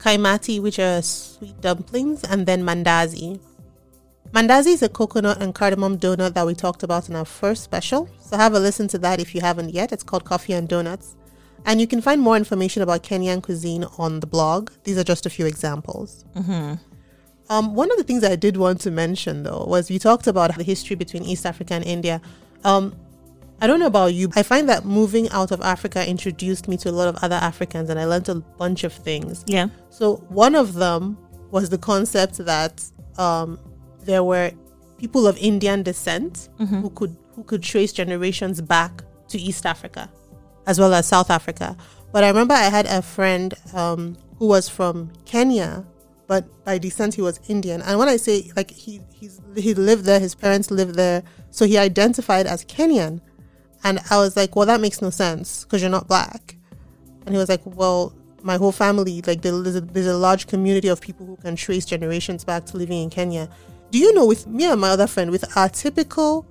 kaimati, 0.00 0.60
which 0.60 0.78
are 0.78 1.02
sweet 1.02 1.60
dumplings, 1.60 2.24
and 2.24 2.46
then 2.46 2.62
mandazi. 2.64 3.38
Mandazi 4.32 4.68
is 4.68 4.82
a 4.82 4.88
coconut 4.88 5.42
and 5.42 5.54
cardamom 5.54 5.98
donut 5.98 6.34
that 6.34 6.46
we 6.46 6.54
talked 6.54 6.82
about 6.84 7.08
in 7.08 7.16
our 7.16 7.24
first 7.24 7.64
special. 7.64 8.08
So 8.20 8.36
have 8.36 8.54
a 8.54 8.60
listen 8.60 8.86
to 8.88 8.98
that 8.98 9.20
if 9.20 9.34
you 9.34 9.40
haven't 9.40 9.74
yet. 9.74 9.90
It's 9.92 10.04
called 10.04 10.24
Coffee 10.24 10.52
and 10.52 10.68
Donuts. 10.68 11.16
And 11.66 11.80
you 11.80 11.86
can 11.86 12.00
find 12.00 12.20
more 12.22 12.36
information 12.36 12.82
about 12.82 13.02
Kenyan 13.02 13.42
cuisine 13.42 13.84
on 13.98 14.20
the 14.20 14.26
blog. 14.26 14.70
These 14.84 14.98
are 14.98 15.04
just 15.04 15.26
a 15.26 15.30
few 15.30 15.46
examples. 15.46 16.24
Um, 17.48 17.74
one 17.74 17.90
of 17.90 17.98
the 17.98 18.04
things 18.04 18.22
I 18.22 18.36
did 18.36 18.56
want 18.56 18.80
to 18.82 18.92
mention 18.92 19.42
though 19.42 19.64
was 19.66 19.90
we 19.90 19.98
talked 19.98 20.28
about 20.28 20.56
the 20.56 20.62
history 20.62 20.94
between 20.94 21.24
East 21.24 21.44
Africa 21.44 21.74
and 21.74 21.84
India. 21.84 22.20
Um, 22.62 22.94
I 23.60 23.66
don't 23.66 23.80
know 23.80 23.86
about 23.86 24.14
you. 24.14 24.30
I 24.36 24.44
find 24.44 24.68
that 24.68 24.84
moving 24.84 25.28
out 25.30 25.50
of 25.50 25.60
Africa 25.60 26.08
introduced 26.08 26.68
me 26.68 26.76
to 26.78 26.88
a 26.90 26.92
lot 26.92 27.08
of 27.08 27.16
other 27.24 27.34
Africans 27.34 27.90
and 27.90 27.98
I 27.98 28.04
learned 28.04 28.28
a 28.28 28.36
bunch 28.36 28.84
of 28.84 28.92
things. 28.92 29.44
yeah 29.48 29.66
So 29.90 30.16
one 30.28 30.54
of 30.54 30.74
them 30.74 31.18
was 31.50 31.68
the 31.68 31.78
concept 31.78 32.38
that 32.38 32.82
um, 33.18 33.58
there 34.04 34.24
were 34.24 34.52
people 34.98 35.26
of 35.26 35.36
Indian 35.38 35.82
descent 35.82 36.48
who 36.58 36.90
could 36.90 37.16
who 37.34 37.42
could 37.44 37.62
trace 37.62 37.92
generations 37.92 38.60
back 38.60 39.02
to 39.28 39.38
East 39.38 39.64
Africa, 39.66 40.10
as 40.66 40.78
well 40.78 40.92
as 40.92 41.06
South 41.06 41.30
Africa. 41.30 41.76
But 42.12 42.24
I 42.24 42.28
remember 42.28 42.54
I 42.54 42.64
had 42.64 42.86
a 42.86 43.02
friend 43.02 43.54
um, 43.72 44.16
who 44.38 44.46
was 44.46 44.68
from 44.68 45.12
Kenya, 45.24 45.84
but 46.26 46.44
by 46.64 46.78
descent 46.78 47.14
he 47.14 47.22
was 47.22 47.40
Indian. 47.48 47.82
And 47.82 47.98
when 47.98 48.08
I 48.08 48.16
say 48.16 48.50
like 48.56 48.70
he 48.70 49.00
he's 49.12 49.40
he 49.56 49.74
lived 49.74 50.04
there, 50.04 50.20
his 50.20 50.34
parents 50.34 50.70
lived 50.70 50.96
there, 50.96 51.22
so 51.50 51.64
he 51.66 51.78
identified 51.78 52.46
as 52.46 52.64
Kenyan. 52.64 53.20
And 53.82 53.98
I 54.10 54.18
was 54.18 54.36
like, 54.36 54.56
well, 54.56 54.66
that 54.66 54.80
makes 54.80 55.00
no 55.00 55.08
sense 55.10 55.64
because 55.64 55.80
you're 55.80 55.90
not 55.90 56.06
black. 56.06 56.56
And 57.24 57.34
he 57.34 57.38
was 57.38 57.48
like, 57.48 57.62
well, 57.64 58.12
my 58.42 58.56
whole 58.56 58.72
family, 58.72 59.22
like 59.26 59.40
there's 59.42 59.76
a, 59.76 59.80
there's 59.80 60.06
a 60.06 60.16
large 60.16 60.46
community 60.46 60.88
of 60.88 61.00
people 61.00 61.24
who 61.26 61.36
can 61.36 61.56
trace 61.56 61.84
generations 61.86 62.44
back 62.44 62.66
to 62.66 62.76
living 62.76 63.02
in 63.02 63.10
Kenya. 63.10 63.48
Do 63.90 63.98
you 63.98 64.14
know, 64.14 64.26
with 64.26 64.46
me 64.46 64.64
and 64.66 64.80
my 64.80 64.90
other 64.90 65.06
friend, 65.06 65.30
with 65.30 65.56
our 65.56 65.68
typical 65.68 66.46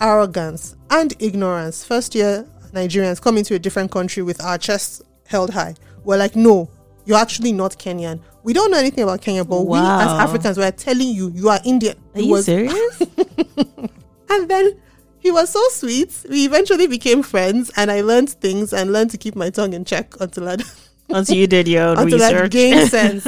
arrogance 0.00 0.76
and 0.90 1.14
ignorance, 1.18 1.84
first 1.84 2.14
year 2.14 2.46
Nigerians 2.72 3.20
coming 3.20 3.42
to 3.44 3.54
a 3.54 3.58
different 3.58 3.90
country 3.90 4.22
with 4.22 4.42
our 4.42 4.58
chests 4.58 5.02
held 5.26 5.50
high. 5.50 5.74
We're 6.04 6.18
like, 6.18 6.36
no, 6.36 6.70
you're 7.04 7.18
actually 7.18 7.52
not 7.52 7.72
Kenyan. 7.78 8.20
We 8.42 8.52
don't 8.52 8.70
know 8.70 8.78
anything 8.78 9.02
about 9.02 9.22
Kenya, 9.22 9.44
but 9.44 9.62
we 9.62 9.78
as 9.78 10.08
Africans, 10.20 10.58
we're 10.58 10.70
telling 10.70 11.08
you, 11.08 11.30
you 11.34 11.48
are 11.48 11.58
Indian. 11.64 11.96
are 12.14 12.20
you 12.20 12.30
was- 12.30 12.44
serious 12.44 13.00
and 14.28 14.48
then 14.48 14.78
he 15.18 15.30
was 15.32 15.50
so 15.50 15.60
sweet. 15.70 16.24
We 16.30 16.44
eventually 16.46 16.86
became 16.86 17.22
friends, 17.22 17.72
and 17.76 17.90
I 17.90 18.02
learned 18.02 18.30
things 18.30 18.72
and 18.72 18.92
learned 18.92 19.10
to 19.10 19.18
keep 19.18 19.34
my 19.34 19.50
tongue 19.50 19.72
in 19.72 19.84
check 19.84 20.14
until 20.20 20.48
I 20.48 20.56
until 21.08 21.36
you 21.36 21.48
did 21.48 21.66
your 21.66 21.82
own 21.88 21.98
until 22.02 22.22
I 22.22 22.30
research 22.30 22.52
gained 22.52 22.90
sense. 22.96 23.26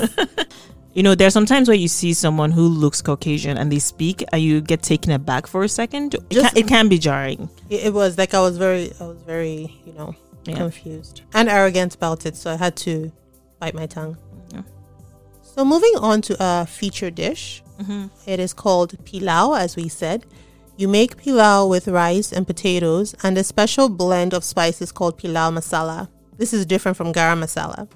You 0.98 1.04
know, 1.04 1.14
there's 1.14 1.32
sometimes 1.32 1.68
where 1.68 1.76
you 1.76 1.86
see 1.86 2.12
someone 2.12 2.50
who 2.50 2.66
looks 2.66 3.00
Caucasian 3.08 3.56
and 3.56 3.70
they 3.70 3.78
speak, 3.78 4.24
and 4.32 4.42
you 4.42 4.60
get 4.60 4.82
taken 4.82 5.12
aback 5.12 5.46
for 5.46 5.62
a 5.62 5.68
second. 5.68 6.14
It, 6.14 6.30
Just- 6.30 6.54
can, 6.54 6.64
it 6.64 6.66
can 6.68 6.88
be 6.88 6.98
jarring. 6.98 7.48
it, 7.70 7.80
it 7.88 7.94
was 7.94 8.18
like 8.18 8.34
I 8.34 8.40
was 8.40 8.58
very, 8.58 8.90
I 9.00 9.04
was 9.12 9.22
very, 9.22 9.58
you 9.86 9.92
know, 9.98 10.10
Yeah. 10.44 10.56
confused 10.56 11.22
and 11.34 11.48
arrogant 11.48 11.94
about 11.94 12.26
it. 12.26 12.34
So 12.34 12.50
I 12.50 12.56
had 12.56 12.74
to 12.86 13.12
bite 13.60 13.74
my 13.74 13.86
tongue. 13.86 14.16
Yeah. 14.52 14.62
So 15.42 15.64
moving 15.64 15.94
on 16.00 16.20
to 16.22 16.36
a 16.40 16.66
feature 16.66 17.10
dish, 17.24 17.62
Mm-hmm. 17.80 18.06
it 18.26 18.40
is 18.40 18.52
called 18.52 18.90
pilau, 19.04 19.52
as 19.54 19.76
we 19.76 19.86
said. 19.88 20.26
You 20.80 20.88
make 20.88 21.16
pilau 21.22 21.68
with 21.68 21.86
rice 21.86 22.32
and 22.32 22.44
potatoes 22.44 23.14
and 23.22 23.38
a 23.38 23.44
special 23.44 23.88
blend 23.88 24.34
of 24.34 24.42
spices 24.42 24.90
called 24.90 25.14
pilau 25.16 25.48
masala. 25.52 26.08
This 26.38 26.52
is 26.52 26.66
different 26.66 26.96
from 26.96 27.12
garam 27.12 27.38
masala. 27.44 27.86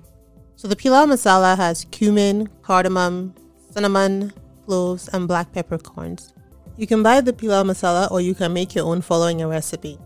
So 0.62 0.68
the 0.68 0.76
pilau 0.76 1.06
masala 1.06 1.56
has 1.56 1.86
cumin, 1.90 2.48
cardamom, 2.62 3.34
cinnamon, 3.72 4.32
cloves, 4.64 5.08
and 5.08 5.26
black 5.26 5.52
peppercorns. 5.52 6.34
You 6.76 6.86
can 6.86 7.02
buy 7.02 7.20
the 7.20 7.32
pilau 7.32 7.64
masala 7.64 8.08
or 8.12 8.20
you 8.20 8.32
can 8.32 8.52
make 8.52 8.72
your 8.72 8.86
own 8.86 9.00
following 9.00 9.42
a 9.42 9.48
recipe. 9.48 9.98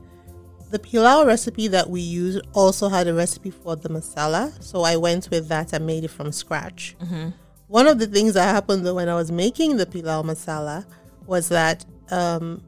The 0.70 0.78
pilau 0.78 1.26
recipe 1.26 1.68
that 1.68 1.90
we 1.90 2.00
used 2.00 2.40
also 2.54 2.88
had 2.88 3.06
a 3.06 3.12
recipe 3.12 3.50
for 3.50 3.76
the 3.76 3.90
masala, 3.90 4.50
so 4.64 4.80
I 4.80 4.96
went 4.96 5.28
with 5.28 5.46
that 5.48 5.74
and 5.74 5.84
made 5.86 6.04
it 6.04 6.10
from 6.10 6.32
scratch. 6.32 6.96
One 7.66 7.86
of 7.86 7.98
the 7.98 8.06
things 8.06 8.32
that 8.32 8.54
happened 8.54 8.86
though 8.86 8.94
when 8.94 9.10
I 9.10 9.14
was 9.14 9.30
making 9.30 9.76
the 9.76 9.84
pilau 9.84 10.22
masala 10.22 10.86
was 11.26 11.50
that 11.50 11.84
um, 12.10 12.62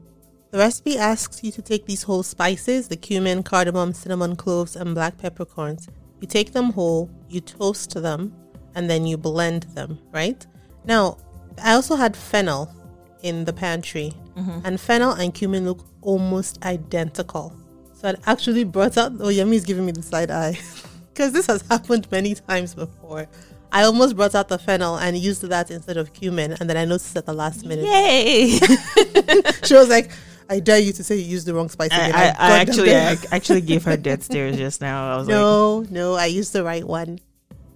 the 0.51 0.59
recipe 0.59 0.95
asks 0.95 1.43
you 1.43 1.51
to 1.53 1.61
take 1.63 1.87
these 1.87 2.03
whole 2.03 2.21
spices 2.21 2.87
the 2.87 2.97
cumin, 2.97 3.41
cardamom, 3.41 3.95
cinnamon, 3.95 4.35
cloves, 4.35 4.75
and 4.75 4.93
black 4.93 5.17
peppercorns. 5.17 5.87
You 6.21 6.27
take 6.27 6.51
them 6.51 6.73
whole, 6.73 7.09
you 7.29 7.41
toast 7.41 7.93
them, 7.93 8.33
and 8.75 8.89
then 8.89 9.05
you 9.05 9.17
blend 9.17 9.63
them, 9.75 9.99
right? 10.11 10.45
Now, 10.85 11.17
I 11.63 11.73
also 11.73 11.95
had 11.95 12.15
fennel 12.15 12.73
in 13.21 13.45
the 13.45 13.53
pantry, 13.53 14.13
mm-hmm. 14.37 14.59
and 14.63 14.79
fennel 14.79 15.11
and 15.11 15.33
cumin 15.33 15.65
look 15.65 15.85
almost 16.01 16.63
identical. 16.65 17.53
So 17.93 18.09
I 18.09 18.31
actually 18.31 18.63
brought 18.63 18.97
out. 18.97 19.13
Oh, 19.19 19.27
is 19.27 19.65
giving 19.65 19.85
me 19.85 19.91
the 19.91 20.01
side 20.01 20.31
eye 20.31 20.57
because 21.13 21.33
this 21.33 21.47
has 21.47 21.61
happened 21.63 22.09
many 22.11 22.35
times 22.35 22.73
before. 22.73 23.27
I 23.71 23.83
almost 23.83 24.15
brought 24.15 24.33
out 24.33 24.47
the 24.47 24.57
fennel 24.57 24.97
and 24.97 25.15
used 25.17 25.43
that 25.43 25.69
instead 25.69 25.97
of 25.97 26.13
cumin, 26.13 26.53
and 26.59 26.69
then 26.69 26.77
I 26.77 26.85
noticed 26.85 27.15
at 27.17 27.25
the 27.25 27.33
last 27.33 27.65
minute. 27.65 27.85
Yay! 27.85 28.59
She 29.63 29.75
was 29.75 29.89
like, 29.89 30.11
"I 30.49 30.59
dare 30.59 30.79
you 30.79 30.91
to 30.93 31.03
say 31.03 31.15
you 31.15 31.25
used 31.25 31.45
the 31.45 31.53
wrong 31.53 31.69
spice." 31.69 31.91
I, 31.91 32.07
again." 32.07 32.15
I, 32.15 32.35
I 32.37 32.49
them 32.49 32.69
actually. 32.69 32.95
I 32.95 33.17
actually 33.31 33.61
gave 33.61 33.83
her 33.85 33.97
death 33.97 34.23
stares 34.23 34.57
just 34.57 34.81
now. 34.81 35.13
I 35.13 35.17
was 35.17 35.27
like, 35.27 35.35
no, 35.35 35.85
no, 35.89 36.13
I 36.15 36.25
used 36.25 36.53
the 36.53 36.63
right 36.63 36.85
one. 36.85 37.19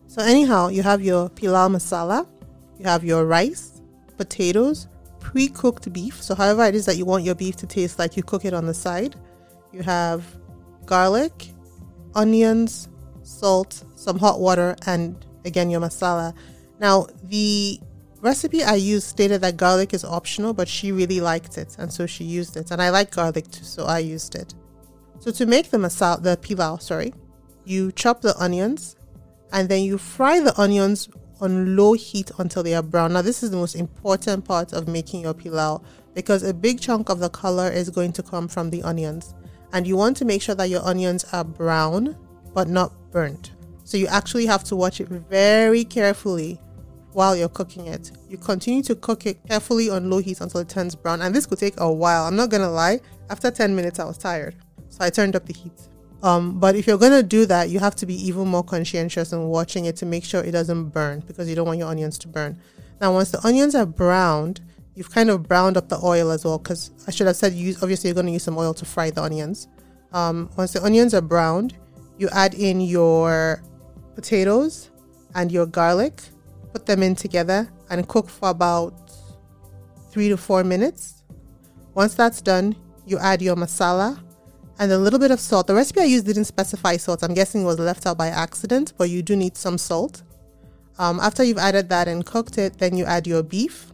So 0.08 0.22
anyhow, 0.22 0.68
you 0.68 0.84
have 0.84 1.02
your 1.02 1.30
pilau 1.30 1.70
masala, 1.70 2.28
you 2.78 2.86
have 2.86 3.04
your 3.04 3.26
rice, 3.26 3.82
potatoes, 4.18 4.88
pre-cooked 5.20 5.92
beef. 5.92 6.22
So 6.22 6.36
however 6.36 6.66
it 6.66 6.76
is 6.76 6.86
that 6.86 6.98
you 6.98 7.06
want 7.06 7.24
your 7.24 7.34
beef 7.34 7.56
to 7.58 7.66
taste 7.66 7.98
like, 7.98 8.16
you 8.16 8.22
cook 8.22 8.46
it 8.46 8.54
on 8.54 8.68
the 8.68 8.74
side. 8.74 9.16
You 9.72 9.82
have 9.82 10.24
garlic, 10.86 11.50
onions, 12.14 12.90
salt, 13.24 13.84
some 13.96 14.20
hot 14.20 14.40
water, 14.40 14.76
and 14.86 15.26
again 15.46 15.70
your 15.70 15.82
masala. 15.82 16.36
Now 16.80 17.08
the 17.24 17.80
recipe 18.24 18.64
I 18.64 18.76
used 18.76 19.06
stated 19.08 19.42
that 19.42 19.58
garlic 19.58 19.94
is 19.94 20.06
optional, 20.06 20.54
but 20.54 20.68
she 20.68 20.92
really 20.92 21.20
liked 21.20 21.58
it, 21.58 21.76
and 21.78 21.92
so 21.92 22.06
she 22.06 22.24
used 22.24 22.56
it. 22.58 22.72
And 22.72 22.82
I 22.82 22.90
like 22.90 23.12
garlic 23.12 23.52
too, 23.52 23.66
so 23.66 23.86
I 23.86 24.00
used 24.00 24.36
it. 24.36 24.54
So 25.20 25.32
to 25.32 25.46
make 25.46 25.70
the 25.70 25.78
masala, 25.78 26.24
the 26.24 26.38
pilau, 26.38 26.78
sorry, 26.78 27.14
you 27.66 27.92
chop 27.92 28.22
the 28.22 28.36
onions, 28.38 28.96
and 29.52 29.70
then 29.70 29.84
you 29.84 29.98
fry 29.98 30.40
the 30.40 30.60
onions 30.60 31.10
on 31.42 31.76
low 31.76 31.94
heat 31.94 32.32
until 32.40 32.64
they 32.64 32.74
are 32.74 32.82
brown. 32.82 33.14
Now 33.14 33.22
this 33.22 33.44
is 33.44 33.52
the 33.52 33.58
most 33.58 33.76
important 33.76 34.46
part 34.46 34.72
of 34.74 34.88
making 34.88 35.22
your 35.22 35.34
pilau 35.34 35.82
because 36.14 36.44
a 36.44 36.54
big 36.54 36.80
chunk 36.80 37.10
of 37.10 37.20
the 37.20 37.30
color 37.30 37.70
is 37.70 37.90
going 37.90 38.14
to 38.14 38.24
come 38.24 38.48
from 38.48 38.70
the 38.70 38.84
onions, 38.84 39.36
and 39.74 39.86
you 39.86 39.98
want 39.98 40.16
to 40.18 40.26
make 40.26 40.42
sure 40.42 40.56
that 40.56 40.70
your 40.70 40.86
onions 40.86 41.26
are 41.34 41.44
brown 41.44 42.16
but 42.54 42.70
not 42.70 42.94
burnt. 43.12 43.52
So 43.84 43.98
you 43.98 44.08
actually 44.08 44.46
have 44.46 44.64
to 44.66 44.76
watch 44.78 45.02
it 45.02 45.10
very 45.10 45.84
carefully 45.84 46.62
while 47.14 47.36
you're 47.36 47.50
cooking 47.50 47.88
it. 47.88 48.12
You 48.30 48.38
continue 48.38 48.84
to 48.84 48.96
cook 48.96 49.26
it 49.26 49.40
carefully 49.48 49.90
on 49.90 50.10
low 50.10 50.20
heat 50.20 50.42
until 50.42 50.62
it 50.62 50.70
turns 50.70 50.96
brown. 50.96 51.22
And 51.22 51.34
this 51.34 51.46
could 51.46 51.60
take 51.60 51.80
a 51.80 51.92
while. 51.92 52.26
I'm 52.26 52.36
not 52.36 52.50
gonna 52.50 52.72
lie. 52.72 53.00
After 53.30 53.52
10 53.52 53.76
minutes, 53.76 54.00
I 54.00 54.06
was 54.06 54.18
tired. 54.18 54.56
So 54.90 55.04
I 55.04 55.10
turned 55.10 55.36
up 55.36 55.46
the 55.46 55.54
heat. 55.54 55.74
Um, 56.24 56.58
but 56.60 56.76
if 56.76 56.88
you're 56.88 56.98
gonna 56.98 57.22
do 57.22 57.46
that, 57.48 57.70
you 57.70 57.80
have 57.80 57.96
to 57.98 58.06
be 58.06 58.16
even 58.28 58.48
more 58.48 58.64
conscientious 58.64 59.34
in 59.34 59.50
watching 59.50 59.86
it 59.86 59.98
to 59.98 60.06
make 60.06 60.24
sure 60.24 60.42
it 60.42 60.52
doesn't 60.52 60.90
burn 60.90 61.20
because 61.22 61.50
you 61.50 61.56
don't 61.56 61.68
want 61.68 61.80
your 61.80 61.90
onions 61.90 62.18
to 62.20 62.28
burn. 62.28 62.58
Now, 63.02 63.14
once 63.14 63.32
the 63.32 63.46
onions 63.46 63.76
are 63.76 63.86
browned, 63.86 64.62
you've 64.96 65.12
kind 65.12 65.30
of 65.30 65.44
browned 65.44 65.76
up 65.76 65.90
the 65.90 66.00
oil 66.02 66.32
as 66.32 66.46
well 66.46 66.58
because 66.58 66.92
I 67.08 67.12
should 67.12 67.28
have 67.28 67.36
said 67.36 67.54
use 67.54 67.82
obviously 67.84 68.08
you're 68.10 68.16
gonna 68.16 68.32
use 68.32 68.44
some 68.44 68.58
oil 68.58 68.74
to 68.76 68.86
fry 68.86 69.10
the 69.10 69.22
onions. 69.22 69.68
Um, 70.14 70.50
once 70.56 70.72
the 70.72 70.84
onions 70.84 71.14
are 71.14 71.22
browned, 71.22 71.76
you 72.18 72.30
add 72.32 72.54
in 72.54 72.80
your 72.80 73.62
potatoes 74.16 74.92
and 75.36 75.52
your 75.52 75.66
garlic, 75.66 76.22
put 76.74 76.86
them 76.86 77.04
in 77.04 77.16
together 77.16 77.70
and 77.90 78.08
cook 78.08 78.30
for 78.30 78.50
about 78.50 78.94
three 80.10 80.28
to 80.28 80.36
four 80.36 80.64
minutes. 80.64 81.24
Once 81.94 82.16
that's 82.16 82.42
done, 82.42 82.76
you 83.06 83.18
add 83.20 83.42
your 83.42 83.56
masala 83.56 84.20
and 84.80 84.92
a 84.92 84.98
little 84.98 85.20
bit 85.20 85.32
of 85.32 85.40
salt. 85.40 85.68
The 85.68 85.76
recipe 85.76 86.02
I 86.02 86.06
used 86.06 86.26
didn't 86.26 86.46
specify 86.46 86.98
salt. 86.98 87.24
I'm 87.24 87.36
guessing 87.36 87.62
it 87.62 87.66
was 87.66 87.80
left 87.80 88.06
out 88.08 88.18
by 88.18 88.28
accident, 88.28 88.94
but 88.98 89.10
you 89.10 89.22
do 89.22 89.36
need 89.36 89.56
some 89.56 89.78
salt. 89.78 90.24
Um, 90.98 91.20
after 91.20 91.44
you've 91.44 91.60
added 91.60 91.90
that 91.90 92.08
and 92.08 92.26
cooked 92.26 92.58
it, 92.58 92.78
then 92.80 92.98
you 92.98 93.06
add 93.06 93.28
your 93.28 93.44
beef, 93.44 93.94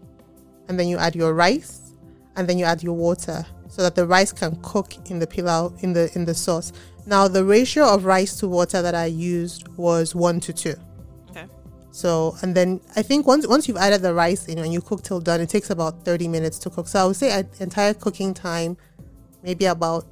and 0.67 0.79
then 0.79 0.87
you 0.87 0.97
add 0.97 1.15
your 1.15 1.33
rice, 1.33 1.93
and 2.35 2.47
then 2.47 2.57
you 2.57 2.65
add 2.65 2.81
your 2.81 2.93
water, 2.93 3.45
so 3.67 3.81
that 3.81 3.95
the 3.95 4.05
rice 4.05 4.31
can 4.31 4.57
cook 4.61 5.09
in 5.09 5.19
the 5.19 5.27
pilau 5.27 5.73
in 5.81 5.93
the 5.93 6.11
in 6.15 6.25
the 6.25 6.33
sauce. 6.33 6.71
Now 7.05 7.27
the 7.27 7.43
ratio 7.43 7.93
of 7.93 8.05
rice 8.05 8.37
to 8.37 8.47
water 8.47 8.81
that 8.81 8.95
I 8.95 9.05
used 9.05 9.67
was 9.77 10.15
one 10.15 10.39
to 10.41 10.53
two. 10.53 10.75
So 11.91 12.35
and 12.41 12.55
then 12.55 12.81
I 12.95 13.01
think 13.01 13.25
once 13.25 13.47
once 13.47 13.67
you've 13.67 13.77
added 13.77 14.01
the 14.01 14.13
rice 14.13 14.47
in 14.47 14.57
and 14.59 14.71
you 14.71 14.81
cook 14.81 15.01
till 15.03 15.19
done, 15.19 15.41
it 15.41 15.49
takes 15.49 15.69
about 15.69 16.05
thirty 16.05 16.27
minutes 16.27 16.59
to 16.59 16.69
cook. 16.69 16.87
So 16.87 16.99
I 16.99 17.05
would 17.07 17.15
say 17.15 17.43
entire 17.59 17.93
cooking 17.93 18.33
time, 18.33 18.77
maybe 19.43 19.65
about 19.65 20.05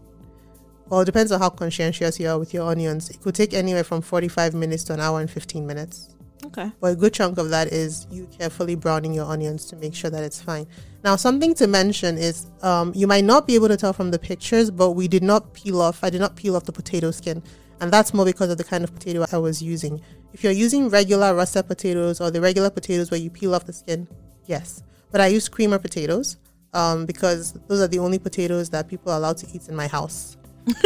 well, 0.89 1.01
it 1.01 1.05
depends 1.05 1.31
on 1.31 1.39
how 1.39 1.49
conscientious 1.49 2.19
you 2.19 2.29
are 2.29 2.39
with 2.39 2.53
your 2.53 2.69
onions. 2.69 3.09
It 3.09 3.21
could 3.21 3.35
take 3.35 3.53
anywhere 3.53 3.83
from 3.83 4.01
forty 4.01 4.27
five 4.27 4.53
minutes 4.53 4.83
to 4.85 4.93
an 4.93 4.99
hour 4.99 5.19
and 5.19 5.29
fifteen 5.29 5.67
minutes. 5.67 6.15
Okay. 6.45 6.71
But 6.79 6.93
a 6.93 6.95
good 6.95 7.13
chunk 7.13 7.37
of 7.39 7.49
that 7.49 7.73
is 7.73 8.07
you 8.09 8.27
carefully 8.27 8.75
browning 8.75 9.13
your 9.13 9.25
onions 9.25 9.65
to 9.65 9.75
make 9.75 9.93
sure 9.93 10.09
that 10.09 10.23
it's 10.23 10.41
fine. 10.41 10.67
Now, 11.03 11.15
something 11.15 11.53
to 11.55 11.67
mention 11.67 12.17
is 12.17 12.47
um, 12.61 12.93
you 12.95 13.07
might 13.07 13.23
not 13.23 13.47
be 13.47 13.55
able 13.55 13.67
to 13.67 13.77
tell 13.77 13.91
from 13.91 14.11
the 14.11 14.19
pictures, 14.19 14.71
but 14.71 14.91
we 14.91 15.07
did 15.07 15.23
not 15.23 15.53
peel 15.53 15.81
off. 15.81 16.03
I 16.03 16.09
did 16.09 16.21
not 16.21 16.35
peel 16.35 16.55
off 16.55 16.65
the 16.65 16.71
potato 16.71 17.11
skin, 17.11 17.43
and 17.81 17.91
that's 17.91 18.13
more 18.13 18.23
because 18.23 18.49
of 18.49 18.57
the 18.57 18.63
kind 18.63 18.83
of 18.83 18.93
potato 18.93 19.25
I 19.31 19.37
was 19.37 19.61
using. 19.61 20.01
If 20.33 20.43
you're 20.43 20.53
using 20.53 20.89
regular 20.89 21.33
russet 21.33 21.67
potatoes 21.67 22.21
or 22.21 22.29
the 22.31 22.41
regular 22.41 22.69
potatoes 22.69 23.09
where 23.11 23.19
you 23.19 23.29
peel 23.29 23.55
off 23.55 23.65
the 23.65 23.73
skin, 23.73 24.07
yes. 24.45 24.83
But 25.11 25.21
I 25.21 25.27
use 25.27 25.47
creamer 25.49 25.79
potatoes 25.79 26.37
um, 26.73 27.05
because 27.05 27.53
those 27.67 27.81
are 27.81 27.87
the 27.87 27.99
only 27.99 28.19
potatoes 28.19 28.69
that 28.71 28.87
people 28.87 29.11
are 29.11 29.17
allowed 29.17 29.37
to 29.37 29.47
eat 29.53 29.67
in 29.67 29.75
my 29.75 29.87
house. 29.87 30.37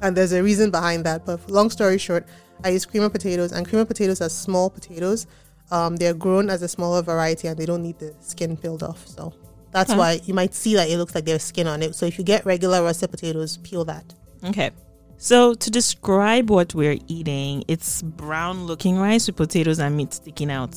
and 0.00 0.16
there's 0.16 0.32
a 0.32 0.42
reason 0.42 0.70
behind 0.70 1.04
that. 1.04 1.26
But 1.26 1.48
long 1.50 1.70
story 1.70 1.98
short, 1.98 2.26
I 2.64 2.70
use 2.70 2.86
creamer 2.86 3.10
potatoes, 3.10 3.52
and 3.52 3.66
creamer 3.66 3.84
potatoes 3.84 4.20
are 4.20 4.28
small 4.28 4.70
potatoes. 4.70 5.26
Um, 5.70 5.96
they're 5.96 6.14
grown 6.14 6.48
as 6.48 6.62
a 6.62 6.68
smaller 6.68 7.02
variety, 7.02 7.48
and 7.48 7.58
they 7.58 7.66
don't 7.66 7.82
need 7.82 7.98
the 7.98 8.14
skin 8.20 8.56
peeled 8.56 8.82
off. 8.82 9.06
So 9.06 9.34
that's 9.72 9.90
Okay. 9.90 9.98
why 9.98 10.20
you 10.24 10.32
might 10.34 10.54
see 10.54 10.74
that 10.76 10.88
it 10.88 10.96
looks 10.96 11.14
like 11.14 11.24
there's 11.24 11.42
skin 11.42 11.66
on 11.66 11.82
it. 11.82 11.94
So 11.94 12.06
if 12.06 12.16
you 12.18 12.24
get 12.24 12.46
regular 12.46 12.82
russet 12.82 13.10
potatoes, 13.10 13.56
peel 13.58 13.84
that. 13.86 14.14
Okay. 14.44 14.70
So 15.18 15.54
to 15.54 15.70
describe 15.70 16.50
what 16.50 16.74
we're 16.74 16.98
eating, 17.08 17.64
it's 17.68 18.02
brown 18.02 18.66
looking 18.66 18.98
rice 18.98 19.26
with 19.26 19.36
potatoes 19.36 19.78
and 19.78 19.96
meat 19.96 20.12
sticking 20.12 20.50
out. 20.50 20.76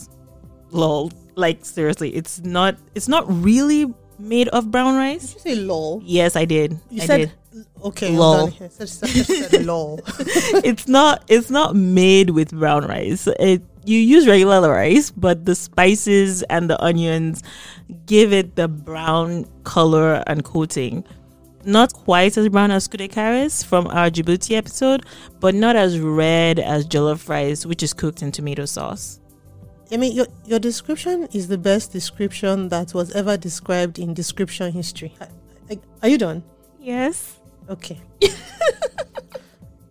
Lol. 0.72 1.12
Like 1.36 1.66
seriously, 1.66 2.14
it's 2.16 2.42
not 2.42 2.78
it's 2.96 3.08
not 3.08 3.26
really 3.28 3.94
made 4.18 4.50
of 4.50 4.72
brown 4.72 4.96
rice. 4.96 5.34
Did 5.34 5.36
you 5.36 5.56
say 5.56 5.62
lol? 5.62 6.02
Yes, 6.04 6.36
I 6.36 6.46
did. 6.46 6.78
You 6.90 7.02
I 7.02 7.06
said 7.06 7.32
did. 7.52 7.66
okay. 7.84 8.10
Lol. 8.12 8.52
Said, 8.52 8.90
said, 8.90 9.26
said 9.26 9.66
lol. 9.66 10.00
it's 10.64 10.88
not 10.88 11.24
it's 11.28 11.50
not 11.50 11.76
made 11.76 12.32
with 12.32 12.52
brown 12.52 12.86
rice. 12.86 13.28
It 13.40 13.64
you 13.86 13.98
use 13.98 14.28
regular 14.28 14.70
rice, 14.70 15.12
but 15.12 15.46
the 15.46 15.56
spices 15.56 16.44
and 16.44 16.70
the 16.70 16.82
onions 16.84 17.42
give 18.06 18.34
it 18.34 18.56
the 18.56 18.68
brown 18.68 19.46
color 19.64 20.24
and 20.28 20.44
coating. 20.44 21.04
Not 21.66 21.94
quite 21.94 22.38
as 22.38 22.48
brown 22.50 22.72
as 22.72 22.88
kude 22.88 23.10
karis 23.12 23.66
from 23.66 23.88
our 23.88 24.10
Djibouti 24.10 24.56
episode, 24.56 25.06
but 25.40 25.54
not 25.56 25.76
as 25.76 26.00
red 26.00 26.60
as 26.60 26.88
jollof 26.88 27.28
rice, 27.28 27.66
which 27.66 27.84
is 27.84 27.94
cooked 27.94 28.22
in 28.22 28.32
tomato 28.32 28.66
sauce. 28.66 29.20
I 29.92 29.98
mean, 29.98 30.16
your 30.16 30.28
your 30.46 30.60
description 30.60 31.28
is 31.34 31.48
the 31.48 31.58
best 31.58 31.92
description 31.92 32.70
that 32.70 32.94
was 32.94 33.12
ever 33.12 33.38
described 33.38 34.00
in 34.00 34.14
description 34.14 34.72
history. 34.72 35.16
I, 35.20 35.28
I, 35.72 35.80
are 36.04 36.10
you 36.10 36.18
done? 36.18 36.44
Yes. 36.80 37.40
Okay. 37.70 38.00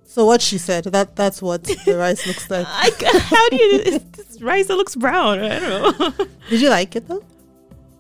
so 0.05 0.25
what 0.25 0.41
she 0.41 0.57
said 0.57 0.85
that 0.85 1.17
that's 1.17 1.43
what 1.43 1.65
the 1.65 1.97
rice 1.99 2.27
looks 2.27 2.49
like. 2.55 2.67
I, 2.69 2.91
how 3.19 3.49
do 3.51 3.57
you 3.57 3.99
this 3.99 4.41
rice 4.41 4.69
that 4.69 4.77
looks 4.77 4.97
brown? 4.97 5.41
I 5.41 5.59
don't 5.59 5.99
know. 5.99 6.27
Did 6.49 6.61
you 6.61 6.71
like 6.71 6.97
it 6.97 7.09
though? 7.09 7.25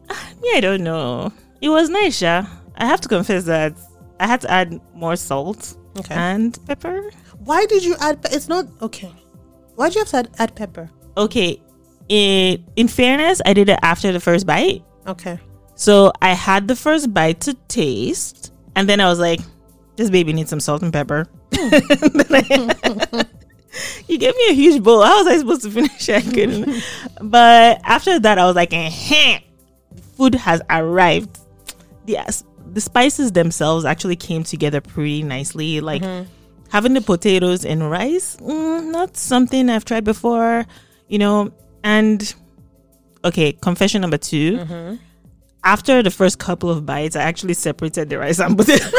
yeah, 0.43 0.57
I 0.57 0.61
don't 0.61 0.83
know. 0.85 1.33
It 1.61 1.69
was 1.69 1.91
nice, 1.91 2.23
yeah. 2.23 2.47
I 2.79 2.87
have 2.87 3.01
to 3.03 3.09
confess 3.09 3.45
that 3.45 3.75
I 4.21 4.27
had 4.27 4.41
to 4.43 4.51
add 4.51 4.81
more 4.95 5.17
salt 5.17 5.77
Okay. 5.99 6.15
and 6.15 6.59
pepper. 6.67 7.11
Why 7.45 7.67
did 7.67 7.85
you 7.85 7.97
add? 8.01 8.23
Pe- 8.23 8.31
it's 8.35 8.49
not 8.49 8.67
okay. 8.81 9.13
Why 9.75 9.89
did 9.89 9.97
you 9.97 10.01
have 10.03 10.09
to 10.11 10.17
add, 10.19 10.31
add 10.39 10.55
pepper? 10.55 10.91
Okay, 11.17 11.61
it, 12.09 12.61
in 12.77 12.89
fairness, 12.89 13.43
I 13.45 13.53
did 13.53 13.69
it 13.69 13.79
after 13.83 14.13
the 14.13 14.21
first 14.21 14.47
bite. 14.47 14.83
Okay. 15.07 15.39
So 15.75 16.13
I 16.23 16.31
had 16.35 16.67
the 16.69 16.77
first 16.77 17.13
bite 17.13 17.41
to 17.43 17.55
taste, 17.69 18.53
and 18.77 18.89
then 18.89 19.01
I 19.01 19.09
was 19.09 19.19
like, 19.19 19.41
this 19.97 20.11
baby 20.11 20.33
needs 20.33 20.51
some 20.51 20.61
salt 20.61 20.83
and 20.83 20.93
pepper. 20.93 21.27
you 24.09 24.19
gave 24.19 24.37
me 24.37 24.51
a 24.51 24.55
huge 24.55 24.83
bowl. 24.83 25.03
How 25.03 25.19
was 25.25 25.27
I 25.27 25.39
supposed 25.39 25.63
to 25.63 25.71
finish 25.71 26.09
it? 26.09 26.17
I 26.17 26.23
couldn't. 26.23 26.83
but 27.21 27.81
after 27.85 28.19
that, 28.21 28.39
I 28.39 28.47
was 28.47 28.57
like, 28.57 28.73
eh, 28.73 29.41
food 30.17 30.35
has 30.35 30.61
arrived. 30.71 31.39
The 32.07 32.19
the 32.73 32.81
spices 32.81 33.33
themselves 33.33 33.85
actually 33.85 34.17
came 34.17 34.45
together 34.45 34.81
pretty 34.81 35.23
nicely. 35.23 35.81
Like 35.81 36.03
having 36.69 36.95
the 36.95 37.01
potatoes 37.01 37.65
and 37.65 37.91
rice, 37.91 38.37
mm, 38.37 38.91
not 38.91 39.17
something 39.17 39.69
I've 39.71 39.85
tried 39.85 40.05
before. 40.05 40.67
You 41.09 41.19
know, 41.19 41.53
and 41.83 42.35
okay, 43.25 43.53
confession 43.53 44.03
number 44.03 44.19
2 44.19 44.99
After 45.65 46.03
the 46.03 46.11
first 46.11 46.39
couple 46.39 46.71
of 46.71 46.87
bites, 46.87 47.17
I 47.17 47.23
actually 47.23 47.55
separated 47.55 48.11
the 48.11 48.19
rice 48.19 48.39
and 48.39 48.57
potato. 48.57 48.85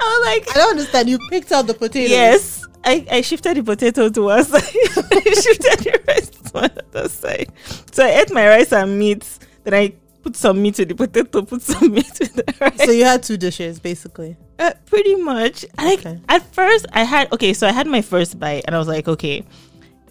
I 0.00 0.18
was 0.18 0.26
like, 0.26 0.50
I 0.50 0.58
don't 0.58 0.70
understand. 0.70 1.08
You 1.08 1.18
picked 1.30 1.52
out 1.52 1.66
the 1.66 1.74
potatoes. 1.74 2.10
Yes, 2.10 2.66
I, 2.84 3.06
I 3.10 3.20
shifted 3.20 3.56
the 3.56 3.62
potato 3.62 4.08
to 4.08 4.22
one 4.22 4.44
side. 4.44 4.62
I 4.62 5.40
shifted 5.40 5.78
the 5.78 6.00
rice 6.08 6.30
to 6.30 6.50
one 6.50 6.70
other 6.78 7.08
side. 7.08 7.52
So 7.92 8.04
I 8.04 8.20
ate 8.20 8.32
my 8.32 8.48
rice 8.48 8.72
and 8.72 8.98
meat. 8.98 9.26
Then 9.62 9.74
I 9.74 9.94
put 10.24 10.34
some 10.36 10.60
meat 10.62 10.78
with 10.78 10.88
the 10.88 10.94
potato, 10.94 11.42
put 11.42 11.62
some 11.62 11.92
meat 11.92 12.18
with 12.18 12.34
the 12.34 12.44
rice. 12.60 12.84
So 12.84 12.90
you 12.90 13.04
had 13.04 13.22
two 13.22 13.36
dishes 13.36 13.78
basically. 13.78 14.36
Uh, 14.58 14.72
pretty 14.86 15.14
much. 15.16 15.64
Like 15.78 16.00
Okay. 16.00 16.18
at 16.28 16.42
first, 16.54 16.86
I 16.92 17.04
had 17.04 17.30
okay. 17.32 17.52
So 17.52 17.66
I 17.68 17.72
had 17.72 17.86
my 17.86 18.02
first 18.02 18.38
bite, 18.40 18.64
and 18.66 18.74
I 18.74 18.78
was 18.78 18.88
like, 18.88 19.06
okay, 19.06 19.44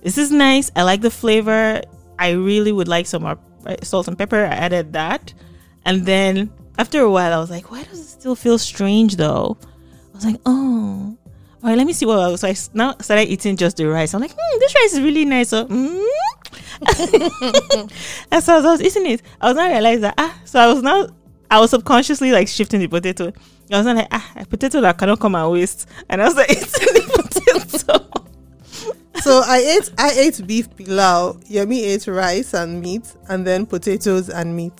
this 0.01 0.17
is 0.17 0.31
nice. 0.31 0.71
I 0.75 0.83
like 0.83 1.01
the 1.01 1.11
flavor. 1.11 1.81
I 2.19 2.31
really 2.31 2.71
would 2.71 2.87
like 2.87 3.07
some 3.07 3.23
more 3.23 3.37
uh, 3.65 3.75
salt 3.83 4.07
and 4.07 4.17
pepper. 4.17 4.43
I 4.45 4.53
added 4.67 4.93
that, 4.93 5.33
and 5.85 6.05
then 6.05 6.51
after 6.77 7.01
a 7.01 7.09
while, 7.09 7.33
I 7.33 7.39
was 7.39 7.49
like, 7.49 7.71
why 7.71 7.83
does 7.83 7.99
it 7.99 8.07
still 8.07 8.35
feel 8.35 8.57
strange 8.57 9.15
though? 9.15 9.57
I 10.13 10.15
was 10.15 10.25
like, 10.25 10.39
oh. 10.45 11.17
All 11.63 11.69
right, 11.69 11.77
let 11.77 11.87
me 11.87 11.93
see 11.93 12.05
what 12.05 12.19
else. 12.19 12.41
So 12.41 12.47
I 12.49 12.55
now 12.73 12.95
started 12.99 13.29
eating 13.29 13.55
just 13.55 13.77
the 13.77 13.85
rice. 13.87 14.13
I'm 14.13 14.19
like, 14.19 14.35
hmm, 14.37 14.59
this 14.59 14.75
rice 14.75 14.93
is 14.95 14.99
really 14.99 15.23
nice. 15.23 15.47
So, 15.49 15.65
mm. 15.65 16.05
And 16.81 18.43
so 18.43 18.57
as 18.57 18.65
I 18.65 18.71
was 18.71 18.81
eating 18.81 19.05
it, 19.11 19.21
I 19.39 19.47
was 19.47 19.55
not 19.55 19.69
realized 19.69 20.01
that 20.03 20.15
ah, 20.17 20.39
so 20.45 20.59
I 20.59 20.67
was 20.73 20.81
now 20.83 21.07
I 21.49 21.59
was 21.59 21.71
subconsciously 21.71 22.31
like 22.31 22.47
shifting 22.47 22.79
the 22.79 22.87
potato. 22.87 23.31
I 23.71 23.77
was 23.77 23.85
not 23.85 23.95
like 23.95 24.07
ah, 24.11 24.31
a 24.35 24.45
potato 24.45 24.81
that 24.81 24.97
cannot 24.97 25.19
come 25.19 25.35
and 25.35 25.51
waste, 25.51 25.87
and 26.09 26.21
I 26.21 26.25
was 26.25 26.35
like 26.35 26.49
eating 26.51 26.63
the 26.69 27.81
potato. 27.81 28.09
So 29.21 29.41
I 29.45 29.57
ate 29.57 29.91
I 29.97 30.11
ate 30.11 30.45
beef 30.45 30.75
pilau. 30.75 31.39
Yummy 31.47 31.83
ate 31.83 32.07
rice 32.07 32.53
and 32.53 32.81
meat, 32.81 33.15
and 33.29 33.45
then 33.45 33.65
potatoes 33.65 34.29
and 34.29 34.55
meat 34.55 34.73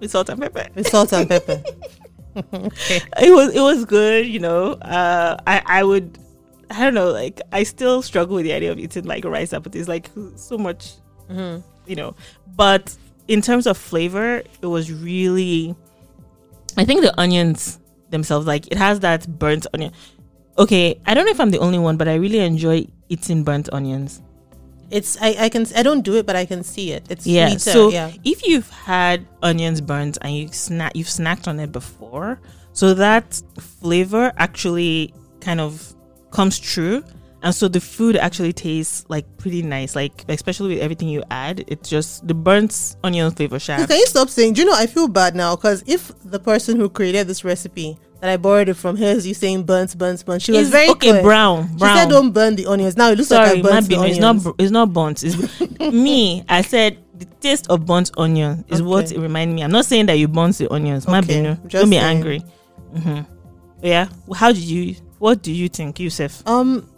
with 0.00 0.10
salt 0.10 0.28
and 0.28 0.40
pepper. 0.40 0.66
with 0.74 0.88
salt 0.88 1.12
and 1.12 1.28
pepper. 1.28 1.62
It 2.36 3.32
was 3.32 3.54
it 3.54 3.62
was 3.62 3.86
good, 3.86 4.26
you 4.26 4.40
know. 4.40 4.72
Uh, 4.72 5.38
I 5.46 5.62
I 5.64 5.84
would 5.84 6.18
I 6.70 6.84
don't 6.84 6.94
know, 6.94 7.10
like 7.10 7.40
I 7.52 7.62
still 7.62 8.02
struggle 8.02 8.36
with 8.36 8.44
the 8.44 8.52
idea 8.52 8.72
of 8.72 8.78
eating 8.78 9.04
like 9.04 9.24
rice 9.24 9.52
and 9.52 9.62
potatoes, 9.62 9.88
like 9.88 10.10
so 10.34 10.58
much, 10.58 10.94
Mm-hmm. 11.30 11.60
you 11.86 11.96
know. 11.96 12.14
But 12.56 12.96
in 13.28 13.42
terms 13.42 13.66
of 13.66 13.76
flavor, 13.76 14.42
it 14.62 14.66
was 14.66 14.90
really. 14.92 15.74
I 16.76 16.84
think 16.84 17.02
the 17.02 17.18
onions 17.18 17.78
themselves, 18.10 18.46
like 18.46 18.66
it 18.70 18.78
has 18.78 19.00
that 19.00 19.26
burnt 19.38 19.66
onion. 19.74 19.92
Okay, 20.58 20.98
I 21.06 21.14
don't 21.14 21.24
know 21.26 21.30
if 21.32 21.40
I'm 21.40 21.50
the 21.50 21.58
only 21.58 21.78
one, 21.78 21.96
but 21.96 22.08
I 22.08 22.14
really 22.14 22.38
enjoy 22.40 22.86
eating 23.08 23.44
burnt 23.44 23.68
onions. 23.72 24.22
It's 24.90 25.16
I, 25.20 25.34
I 25.40 25.48
can 25.48 25.66
I 25.74 25.82
don't 25.82 26.02
do 26.02 26.14
it, 26.16 26.26
but 26.26 26.36
I 26.36 26.44
can 26.46 26.62
see 26.62 26.92
it. 26.92 27.04
It's 27.10 27.26
Yeah. 27.26 27.48
sweeter, 27.48 27.58
So 27.70 27.88
yeah. 27.90 28.12
if 28.24 28.46
you've 28.46 28.70
had 28.70 29.26
onions 29.42 29.80
burnt 29.80 30.16
and 30.22 30.32
you 30.34 30.48
snack 30.52 30.92
you've 30.94 31.08
snacked 31.08 31.48
on 31.48 31.58
it 31.58 31.72
before, 31.72 32.40
so 32.72 32.94
that 32.94 33.42
flavor 33.58 34.32
actually 34.36 35.12
kind 35.40 35.60
of 35.60 35.92
comes 36.30 36.58
true. 36.58 37.02
And 37.42 37.54
so 37.54 37.68
the 37.68 37.80
food 37.80 38.16
actually 38.16 38.52
tastes 38.52 39.04
like 39.08 39.24
pretty 39.36 39.62
nice, 39.62 39.94
like 39.94 40.24
especially 40.28 40.74
with 40.74 40.82
everything 40.82 41.08
you 41.08 41.22
add. 41.30 41.62
It's 41.68 41.88
just 41.88 42.26
the 42.26 42.34
burnt 42.34 42.96
onion 43.04 43.30
flavor 43.30 43.58
shab. 43.58 43.86
Can 43.86 43.98
you 43.98 44.06
stop 44.06 44.28
saying? 44.30 44.54
Do 44.54 44.62
you 44.62 44.66
know 44.66 44.74
I 44.74 44.86
feel 44.86 45.06
bad 45.06 45.36
now 45.36 45.54
because 45.54 45.84
if 45.86 46.10
the 46.24 46.38
person 46.40 46.76
who 46.80 46.88
created 46.88 47.26
this 47.28 47.44
recipe 47.44 47.98
that 48.20 48.30
I 48.30 48.36
borrowed 48.38 48.70
it 48.70 48.74
from 48.74 48.96
hears 48.96 49.26
you 49.26 49.34
saying 49.34 49.64
burnt, 49.64 49.96
burnt, 49.98 50.24
burnt, 50.24 50.40
she 50.42 50.52
was 50.52 50.62
It's 50.62 50.70
very 50.70 50.88
okay, 50.90 51.10
clear. 51.10 51.22
brown, 51.22 51.68
She 51.72 51.76
brown. 51.80 51.96
said 51.98 52.08
don't 52.08 52.32
burn 52.32 52.56
the 52.56 52.66
onions. 52.66 52.96
Now 52.96 53.10
it 53.10 53.18
looks 53.18 53.28
Sorry, 53.28 53.56
like 53.56 53.58
I 53.58 53.62
burnt 53.70 53.88
the 53.88 53.96
onions. 53.96 54.16
it's 54.16 54.44
not 54.44 54.54
it's 54.58 54.70
not 54.72 54.92
burnt. 54.92 55.22
It's 55.22 55.36
me. 55.92 56.42
I 56.48 56.62
said 56.62 56.98
the 57.18 57.26
taste 57.40 57.68
of 57.70 57.84
burnt 57.86 58.10
onion 58.16 58.64
is 58.68 58.82
what 58.82 59.04
Okay. 59.04 59.16
it 59.16 59.20
reminded 59.20 59.54
me. 59.54 59.62
I'm 59.62 59.70
not 59.70 59.84
saying 59.84 60.06
that 60.06 60.14
you 60.18 60.26
burnt 60.26 60.56
the 60.58 60.72
onions. 60.72 61.06
My 61.06 61.18
Okay, 61.18 61.42
binu. 61.44 61.68
Don't 61.68 61.90
be 61.90 61.98
angry. 61.98 62.42
hmm 62.94 63.20
Yeah. 63.82 64.08
How 64.34 64.48
did 64.52 64.62
you? 64.64 64.96
What 65.18 65.42
do 65.42 65.52
you 65.52 65.68
think, 65.68 66.00
Yusuf? 66.00 66.42
Um, 66.46 66.88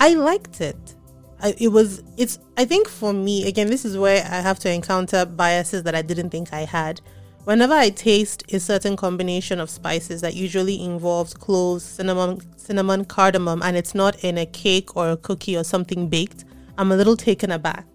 I 0.00 0.14
liked 0.14 0.60
it. 0.60 0.94
I, 1.40 1.54
it 1.58 1.68
was. 1.68 2.02
It's. 2.16 2.38
I 2.56 2.64
think 2.64 2.88
for 2.88 3.12
me, 3.12 3.46
again, 3.46 3.68
this 3.68 3.84
is 3.84 3.96
where 3.96 4.24
I 4.24 4.40
have 4.40 4.58
to 4.60 4.72
encounter 4.72 5.24
biases 5.24 5.82
that 5.84 5.94
I 5.94 6.02
didn't 6.02 6.30
think 6.30 6.52
I 6.52 6.60
had. 6.60 7.00
Whenever 7.44 7.72
I 7.72 7.88
taste 7.90 8.44
a 8.52 8.60
certain 8.60 8.96
combination 8.96 9.58
of 9.58 9.70
spices 9.70 10.20
that 10.20 10.34
usually 10.34 10.82
involves 10.82 11.32
cloves, 11.32 11.84
cinnamon, 11.84 12.40
cinnamon, 12.58 13.04
cardamom, 13.06 13.62
and 13.62 13.76
it's 13.76 13.94
not 13.94 14.22
in 14.22 14.36
a 14.36 14.46
cake 14.46 14.96
or 14.96 15.10
a 15.10 15.16
cookie 15.16 15.56
or 15.56 15.64
something 15.64 16.08
baked, 16.08 16.44
I'm 16.76 16.92
a 16.92 16.96
little 16.96 17.16
taken 17.16 17.50
aback. 17.50 17.86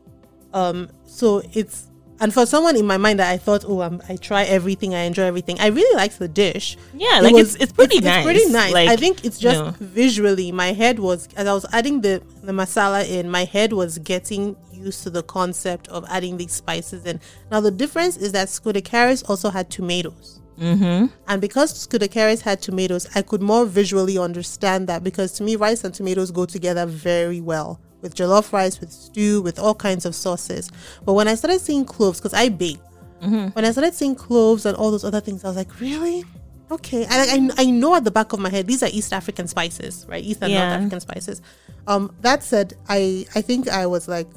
Um, 0.54 0.90
so 1.06 1.44
it's 1.54 1.90
and 2.24 2.34
for 2.34 2.46
someone 2.46 2.78
in 2.78 2.88
my 2.88 2.96
mind 2.96 3.20
that 3.20 3.30
I 3.30 3.36
thought, 3.38 3.66
oh, 3.68 3.82
I'm, 3.82 4.02
I 4.08 4.16
try 4.16 4.44
everything, 4.44 4.96
I 4.96 5.02
enjoy 5.02 5.24
everything. 5.24 5.60
I 5.60 5.68
really 5.68 5.94
liked 5.98 6.20
the 6.20 6.30
dish. 6.30 6.78
Yeah, 6.94 7.20
It 7.20 7.24
like 7.24 7.34
was- 7.34 7.56
it's 7.56 7.64
it's 7.64 7.74
pretty 7.74 7.98
it's, 7.98 8.06
nice. 8.06 8.26
It's 8.26 8.26
pretty 8.26 8.54
nice. 8.54 8.72
Like, 8.72 8.88
I 8.88 8.96
think 8.96 9.26
it's 9.26 9.38
just 9.38 9.58
you 9.58 9.64
know. 9.66 9.76
visually. 9.82 10.50
My 10.54 10.72
head 10.72 11.00
was 11.00 11.28
as 11.36 11.48
I 11.48 11.54
was 11.54 11.66
adding 11.74 12.00
the 12.00 12.24
the 12.42 12.54
masala 12.54 13.06
in. 13.06 13.30
My 13.30 13.44
head 13.44 13.74
was 13.74 13.98
getting 13.98 14.56
used 14.72 15.04
to 15.04 15.10
the 15.10 15.22
concept 15.24 15.90
of 15.90 16.06
adding 16.08 16.38
these 16.38 16.54
spices 16.54 17.06
in. 17.06 17.20
Now 17.52 17.60
the 17.60 17.72
difference 17.72 18.16
is 18.16 18.32
that 18.32 18.48
Scudecaris 18.48 19.30
also 19.30 19.50
had 19.50 19.70
tomatoes. 19.70 20.40
Mm-hmm. 20.58 21.08
And 21.28 21.42
because 21.42 21.74
Scudecaris 21.86 22.40
had 22.40 22.62
tomatoes, 22.62 23.10
I 23.16 23.22
could 23.22 23.42
more 23.42 23.66
visually 23.66 24.18
understand 24.18 24.88
that 24.88 25.04
because 25.04 25.34
to 25.34 25.44
me, 25.44 25.58
rice 25.58 25.84
and 25.84 25.94
tomatoes 25.94 26.32
go 26.32 26.46
together 26.46 26.86
very 26.86 27.42
well 27.42 27.82
with 28.04 28.14
jollof 28.16 28.52
rice, 28.54 28.80
with 28.80 28.92
stew, 28.92 29.42
with 29.42 29.58
all 29.58 29.74
kinds 29.74 30.06
of 30.06 30.14
sauces. 30.14 30.70
But 31.06 31.14
when 31.14 31.28
I 31.28 31.34
started 31.36 31.60
seeing 31.62 31.86
cloves, 31.86 32.20
because 32.20 32.34
I 32.36 32.50
bake, 32.50 32.80
when 33.22 33.64
I 33.64 33.72
started 33.72 33.94
seeing 33.94 34.16
cloves 34.16 34.66
and 34.66 34.76
all 34.76 34.92
those 34.92 35.06
other 35.06 35.22
things, 35.22 35.44
I 35.46 35.48
was 35.48 35.56
like, 35.56 35.80
really? 35.80 36.26
Okay. 36.70 37.06
I, 37.10 37.50
I, 37.58 37.64
I 37.64 37.66
know 37.72 37.96
at 37.96 38.04
the 38.04 38.12
back 38.12 38.34
of 38.34 38.40
my 38.40 38.50
head, 38.50 38.68
these 38.68 38.84
are 38.84 38.90
East 38.92 39.14
African 39.14 39.48
spices, 39.48 40.06
right? 40.10 40.22
East 40.24 40.40
and 40.42 40.52
Yeah. 40.52 40.60
North 40.68 40.74
African 40.80 41.00
spices. 41.00 41.42
Um, 41.88 42.14
that 42.22 42.44
said, 42.44 42.74
I, 42.90 43.26
I 43.34 43.42
think 43.42 43.70
I 43.70 43.86
was 43.86 44.08
like, 44.10 44.28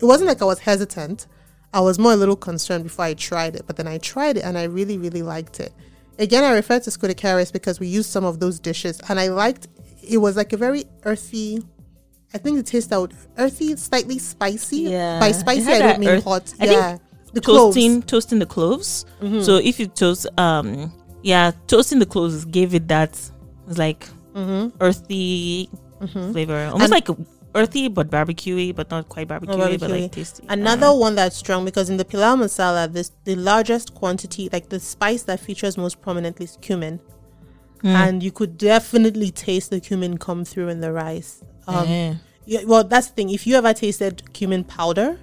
it 0.00 0.06
wasn't 0.06 0.28
like 0.28 0.40
I 0.40 0.46
was 0.46 0.58
hesitant. 0.60 1.26
I 1.74 1.80
was 1.80 1.98
more 1.98 2.12
a 2.12 2.16
little 2.16 2.36
concerned 2.36 2.84
before 2.84 3.04
I 3.04 3.12
tried 3.14 3.54
it, 3.54 3.64
but 3.66 3.76
then 3.76 3.86
I 3.86 3.98
tried 3.98 4.38
it 4.38 4.44
and 4.44 4.56
I 4.56 4.64
really, 4.64 4.96
really 4.96 5.22
liked 5.22 5.60
it. 5.60 5.72
Again, 6.18 6.42
I 6.42 6.52
refer 6.52 6.80
to 6.80 6.90
Scudecaris 6.90 7.52
because 7.52 7.78
we 7.80 7.86
used 7.86 8.08
some 8.10 8.24
of 8.24 8.40
those 8.40 8.58
dishes 8.58 8.98
and 9.08 9.20
I 9.20 9.28
liked 9.28 9.68
it 10.02 10.18
was 10.18 10.36
like 10.36 10.52
a 10.54 10.56
very 10.56 10.84
earthy. 11.04 11.62
I 12.34 12.38
think 12.38 12.56
the 12.56 12.62
taste 12.62 12.92
out 12.92 13.12
earthy, 13.38 13.74
slightly 13.76 14.18
spicy. 14.18 14.82
Yeah. 14.82 15.18
By 15.18 15.32
spicy, 15.32 15.72
I 15.72 15.78
don't 15.80 16.00
mean 16.00 16.08
earth- 16.10 16.24
hot. 16.24 16.54
I 16.60 16.64
yeah, 16.66 16.98
the 17.32 17.40
cloves. 17.40 17.76
Mm-hmm. 17.76 18.00
toasting 18.00 18.02
toasting 18.02 18.38
the 18.38 18.46
cloves. 18.46 19.04
So 19.42 19.56
if 19.56 19.78
you 19.80 19.86
toast, 19.86 20.26
um, 20.38 20.92
yeah, 21.22 21.50
toasting 21.66 21.98
the 21.98 22.06
cloves 22.06 22.44
gave 22.44 22.74
it 22.74 22.86
that 22.88 23.12
was 23.66 23.78
like 23.78 24.06
earthy 24.80 25.68
flavor, 26.12 26.56
almost 26.72 26.74
Mm-hmm. 26.74 26.82
And- 26.82 26.90
like 26.90 27.08
earthy 27.54 27.88
but 27.88 28.08
barbecuey, 28.10 28.74
but 28.74 28.90
not 28.90 29.08
quite 29.08 29.26
barbecuey, 29.28 29.78
but 29.80 29.90
like 29.90 30.12
tasty. 30.12 30.44
Another 30.48 30.94
one 30.94 31.14
that's 31.16 31.36
strong 31.36 31.64
because 31.64 31.90
in 31.90 31.96
the 31.96 32.04
pilau 32.04 32.36
masala, 32.36 32.90
this 32.92 33.10
the 33.24 33.34
largest 33.36 33.94
quantity, 33.94 34.48
like 34.52 34.68
the 34.68 34.78
spice 34.80 35.24
that 35.24 35.40
features 35.40 35.76
most 35.76 36.00
prominently 36.00 36.44
is 36.44 36.56
cumin, 36.60 37.00
and 37.82 38.22
you 38.22 38.30
could 38.30 38.56
definitely 38.56 39.30
taste 39.30 39.70
the 39.70 39.80
cumin 39.80 40.16
come 40.18 40.44
through 40.44 40.68
in 40.68 40.80
the 40.80 40.92
rice. 40.92 41.42
Um, 41.74 41.86
Eh. 41.88 42.14
yeah, 42.46 42.60
well, 42.66 42.84
that's 42.84 43.08
the 43.08 43.14
thing. 43.14 43.30
If 43.30 43.46
you 43.46 43.56
ever 43.56 43.72
tasted 43.72 44.32
cumin 44.32 44.64
powder, 44.64 45.18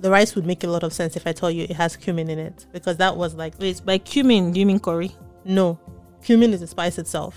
the 0.00 0.10
rice 0.10 0.34
would 0.34 0.46
make 0.46 0.62
a 0.64 0.66
lot 0.66 0.82
of 0.82 0.92
sense 0.92 1.16
if 1.16 1.26
I 1.26 1.32
tell 1.32 1.50
you 1.50 1.64
it 1.64 1.72
has 1.76 1.96
cumin 1.96 2.28
in 2.28 2.38
it 2.38 2.66
because 2.72 2.96
that 2.98 3.16
was 3.16 3.34
like 3.34 3.54
Wait, 3.58 3.80
by 3.84 3.98
cumin, 3.98 4.52
do 4.52 4.60
you 4.60 4.66
mean 4.66 4.78
curry? 4.80 5.12
no, 5.44 5.78
cumin 6.22 6.52
is 6.52 6.60
a 6.62 6.66
spice 6.66 6.98
itself. 6.98 7.34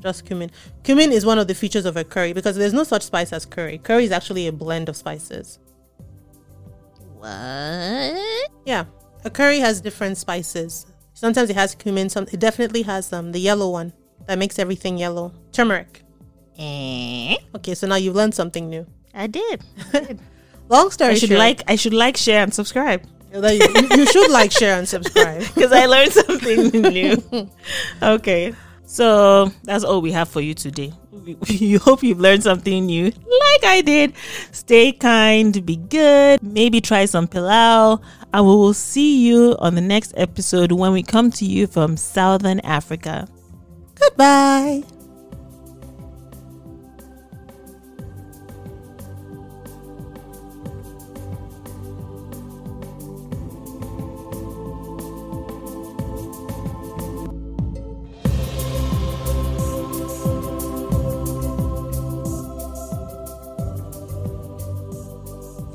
Just 0.00 0.24
cumin. 0.26 0.50
Cumin 0.84 1.10
is 1.12 1.26
one 1.26 1.38
of 1.40 1.48
the 1.48 1.54
features 1.56 1.84
of 1.84 1.96
a 1.96 2.04
curry 2.04 2.32
because 2.32 2.56
there's 2.56 2.72
no 2.72 2.84
such 2.84 3.02
spice 3.02 3.32
as 3.32 3.44
curry. 3.44 3.78
Curry 3.78 4.04
is 4.04 4.12
actually 4.12 4.46
a 4.46 4.52
blend 4.52 4.88
of 4.88 4.96
spices. 4.96 5.58
What? 7.16 8.48
Yeah, 8.64 8.84
a 9.24 9.30
curry 9.30 9.58
has 9.58 9.80
different 9.80 10.16
spices. 10.18 10.86
Sometimes 11.14 11.50
it 11.50 11.56
has 11.56 11.74
cumin. 11.74 12.08
Some 12.08 12.26
it 12.32 12.38
definitely 12.38 12.82
has 12.82 13.12
um 13.12 13.32
the 13.32 13.40
yellow 13.40 13.70
one 13.70 13.92
that 14.26 14.38
makes 14.38 14.58
everything 14.58 14.98
yellow. 14.98 15.32
Turmeric. 15.52 16.04
Eh, 16.58 17.36
Okay, 17.54 17.74
so 17.74 17.86
now 17.86 17.96
you've 17.96 18.16
learned 18.16 18.34
something 18.34 18.68
new. 18.68 18.86
I 19.14 19.26
did. 19.38 19.62
Long 20.68 20.90
story 20.90 21.12
I 21.12 21.14
should 21.14 21.28
short, 21.30 21.38
like. 21.38 21.62
I 21.68 21.76
should 21.76 21.94
like, 21.94 22.16
share, 22.16 22.42
and 22.42 22.52
subscribe 22.52 23.06
you, 23.32 23.86
you 23.96 24.06
should 24.06 24.30
like, 24.30 24.52
share, 24.52 24.78
and 24.78 24.88
subscribe. 24.88 25.40
because 25.54 25.72
I 25.72 25.86
learned 25.86 26.12
something 26.12 26.70
new. 26.92 27.50
Okay. 28.02 28.54
So 28.86 29.52
that's 29.64 29.84
all 29.84 30.00
we 30.00 30.12
have 30.12 30.28
for 30.28 30.40
you 30.40 30.54
today. 30.54 30.92
We 31.12 31.74
hope 31.74 32.02
you've 32.02 32.20
learned 32.20 32.42
something 32.42 32.86
new, 32.86 33.04
like 33.06 33.64
I 33.64 33.82
did. 33.84 34.14
Stay 34.50 34.92
kind, 34.92 35.64
be 35.66 35.76
good, 35.76 36.42
maybe 36.42 36.80
try 36.80 37.04
some 37.04 37.28
pilau, 37.28 38.00
and 38.32 38.46
we 38.46 38.52
will 38.52 38.72
see 38.72 39.26
you 39.26 39.54
on 39.58 39.74
the 39.74 39.82
next 39.82 40.14
episode 40.16 40.72
when 40.72 40.92
we 40.92 41.02
come 41.02 41.30
to 41.32 41.44
you 41.44 41.66
from 41.66 41.98
Southern 41.98 42.60
Africa. 42.60 43.28
Goodbye. 43.94 44.84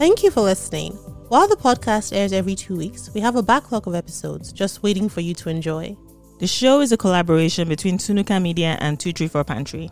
Thank 0.04 0.22
you 0.22 0.32
for 0.32 0.42
listening. 0.42 0.92
While 1.30 1.48
the 1.48 1.56
podcast 1.56 2.14
airs 2.14 2.34
every 2.34 2.56
two 2.56 2.76
weeks, 2.76 3.10
we 3.14 3.22
have 3.22 3.38
a 3.38 3.42
backlog 3.42 3.88
of 3.88 3.96
episodes 3.96 4.52
just 4.52 4.84
waiting 4.84 5.08
for 5.08 5.22
you 5.22 5.34
to 5.36 5.48
enjoy. 5.48 5.96
The 6.42 6.46
show 6.46 6.82
is 6.82 6.92
a 6.92 6.98
collaboration 6.98 7.70
between 7.70 7.98
Tunuka 7.98 8.42
Media 8.42 8.78
and 8.82 9.00
234 9.00 9.46
Pantry. 9.46 9.90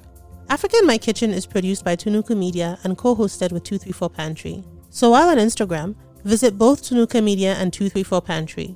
Africa 0.50 0.76
in 0.80 0.86
My 0.86 0.98
Kitchen 0.98 1.32
is 1.32 1.46
produced 1.46 1.86
by 1.86 1.96
Tunuka 1.96 2.36
Media 2.36 2.78
and 2.84 2.98
co 2.98 3.16
hosted 3.16 3.54
with 3.54 3.64
234 3.64 4.10
Pantry. 4.10 4.66
So 4.90 5.12
while 5.12 5.30
on 5.30 5.38
Instagram, 5.38 5.96
visit 6.26 6.58
both 6.58 6.84
Tunuka 6.84 7.24
Media 7.24 7.54
and 7.54 7.72
234 7.72 8.22
Pantry. 8.22 8.76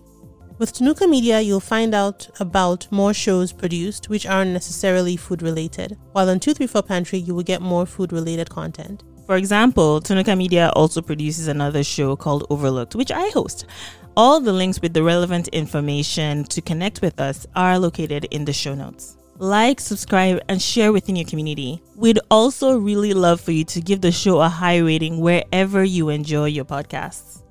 With 0.58 0.72
Tunuka 0.72 1.10
Media, 1.10 1.42
you'll 1.42 1.60
find 1.60 1.94
out 1.94 2.30
about 2.40 2.90
more 2.94 3.14
shows 3.14 3.52
produced 3.52 4.08
which 4.08 4.26
aren't 4.26 4.52
necessarily 4.52 5.18
food 5.18 5.42
related, 5.42 5.98
while 6.14 6.30
on 6.30 6.40
234 6.40 6.82
Pantry, 6.84 7.20
you 7.20 7.36
will 7.36 7.44
get 7.44 7.62
more 7.62 7.86
food 7.86 8.14
related 8.14 8.50
content. 8.50 9.04
For 9.26 9.38
example, 9.38 10.02
Tunuka 10.02 10.38
Media 10.38 10.72
also 10.76 11.02
produces 11.02 11.48
another 11.48 11.84
show 11.84 12.16
called 12.16 12.46
Overlooked, 12.52 12.96
which 12.96 13.12
I 13.12 13.30
host. 13.30 13.66
All 14.16 14.40
the 14.40 14.54
links 14.54 14.80
with 14.82 14.94
the 14.94 15.02
relevant 15.02 15.48
information 15.48 16.44
to 16.46 16.62
connect 16.62 17.02
with 17.02 17.20
us 17.20 17.48
are 17.56 17.80
located 17.80 18.26
in 18.26 18.46
the 18.46 18.54
show 18.54 18.76
notes. 18.76 19.18
Like, 19.38 19.82
subscribe, 19.82 20.42
and 20.48 20.62
share 20.62 20.94
within 20.94 21.16
your 21.16 21.26
community. 21.26 21.82
We'd 21.96 22.20
also 22.30 22.78
really 22.78 23.14
love 23.14 23.42
for 23.42 23.52
you 23.52 23.66
to 23.66 23.82
give 23.82 24.02
the 24.02 24.12
show 24.12 24.40
a 24.40 24.48
high 24.48 24.78
rating 24.78 25.20
wherever 25.20 25.84
you 25.84 26.10
enjoy 26.10 26.46
your 26.46 26.66
podcasts. 26.66 27.45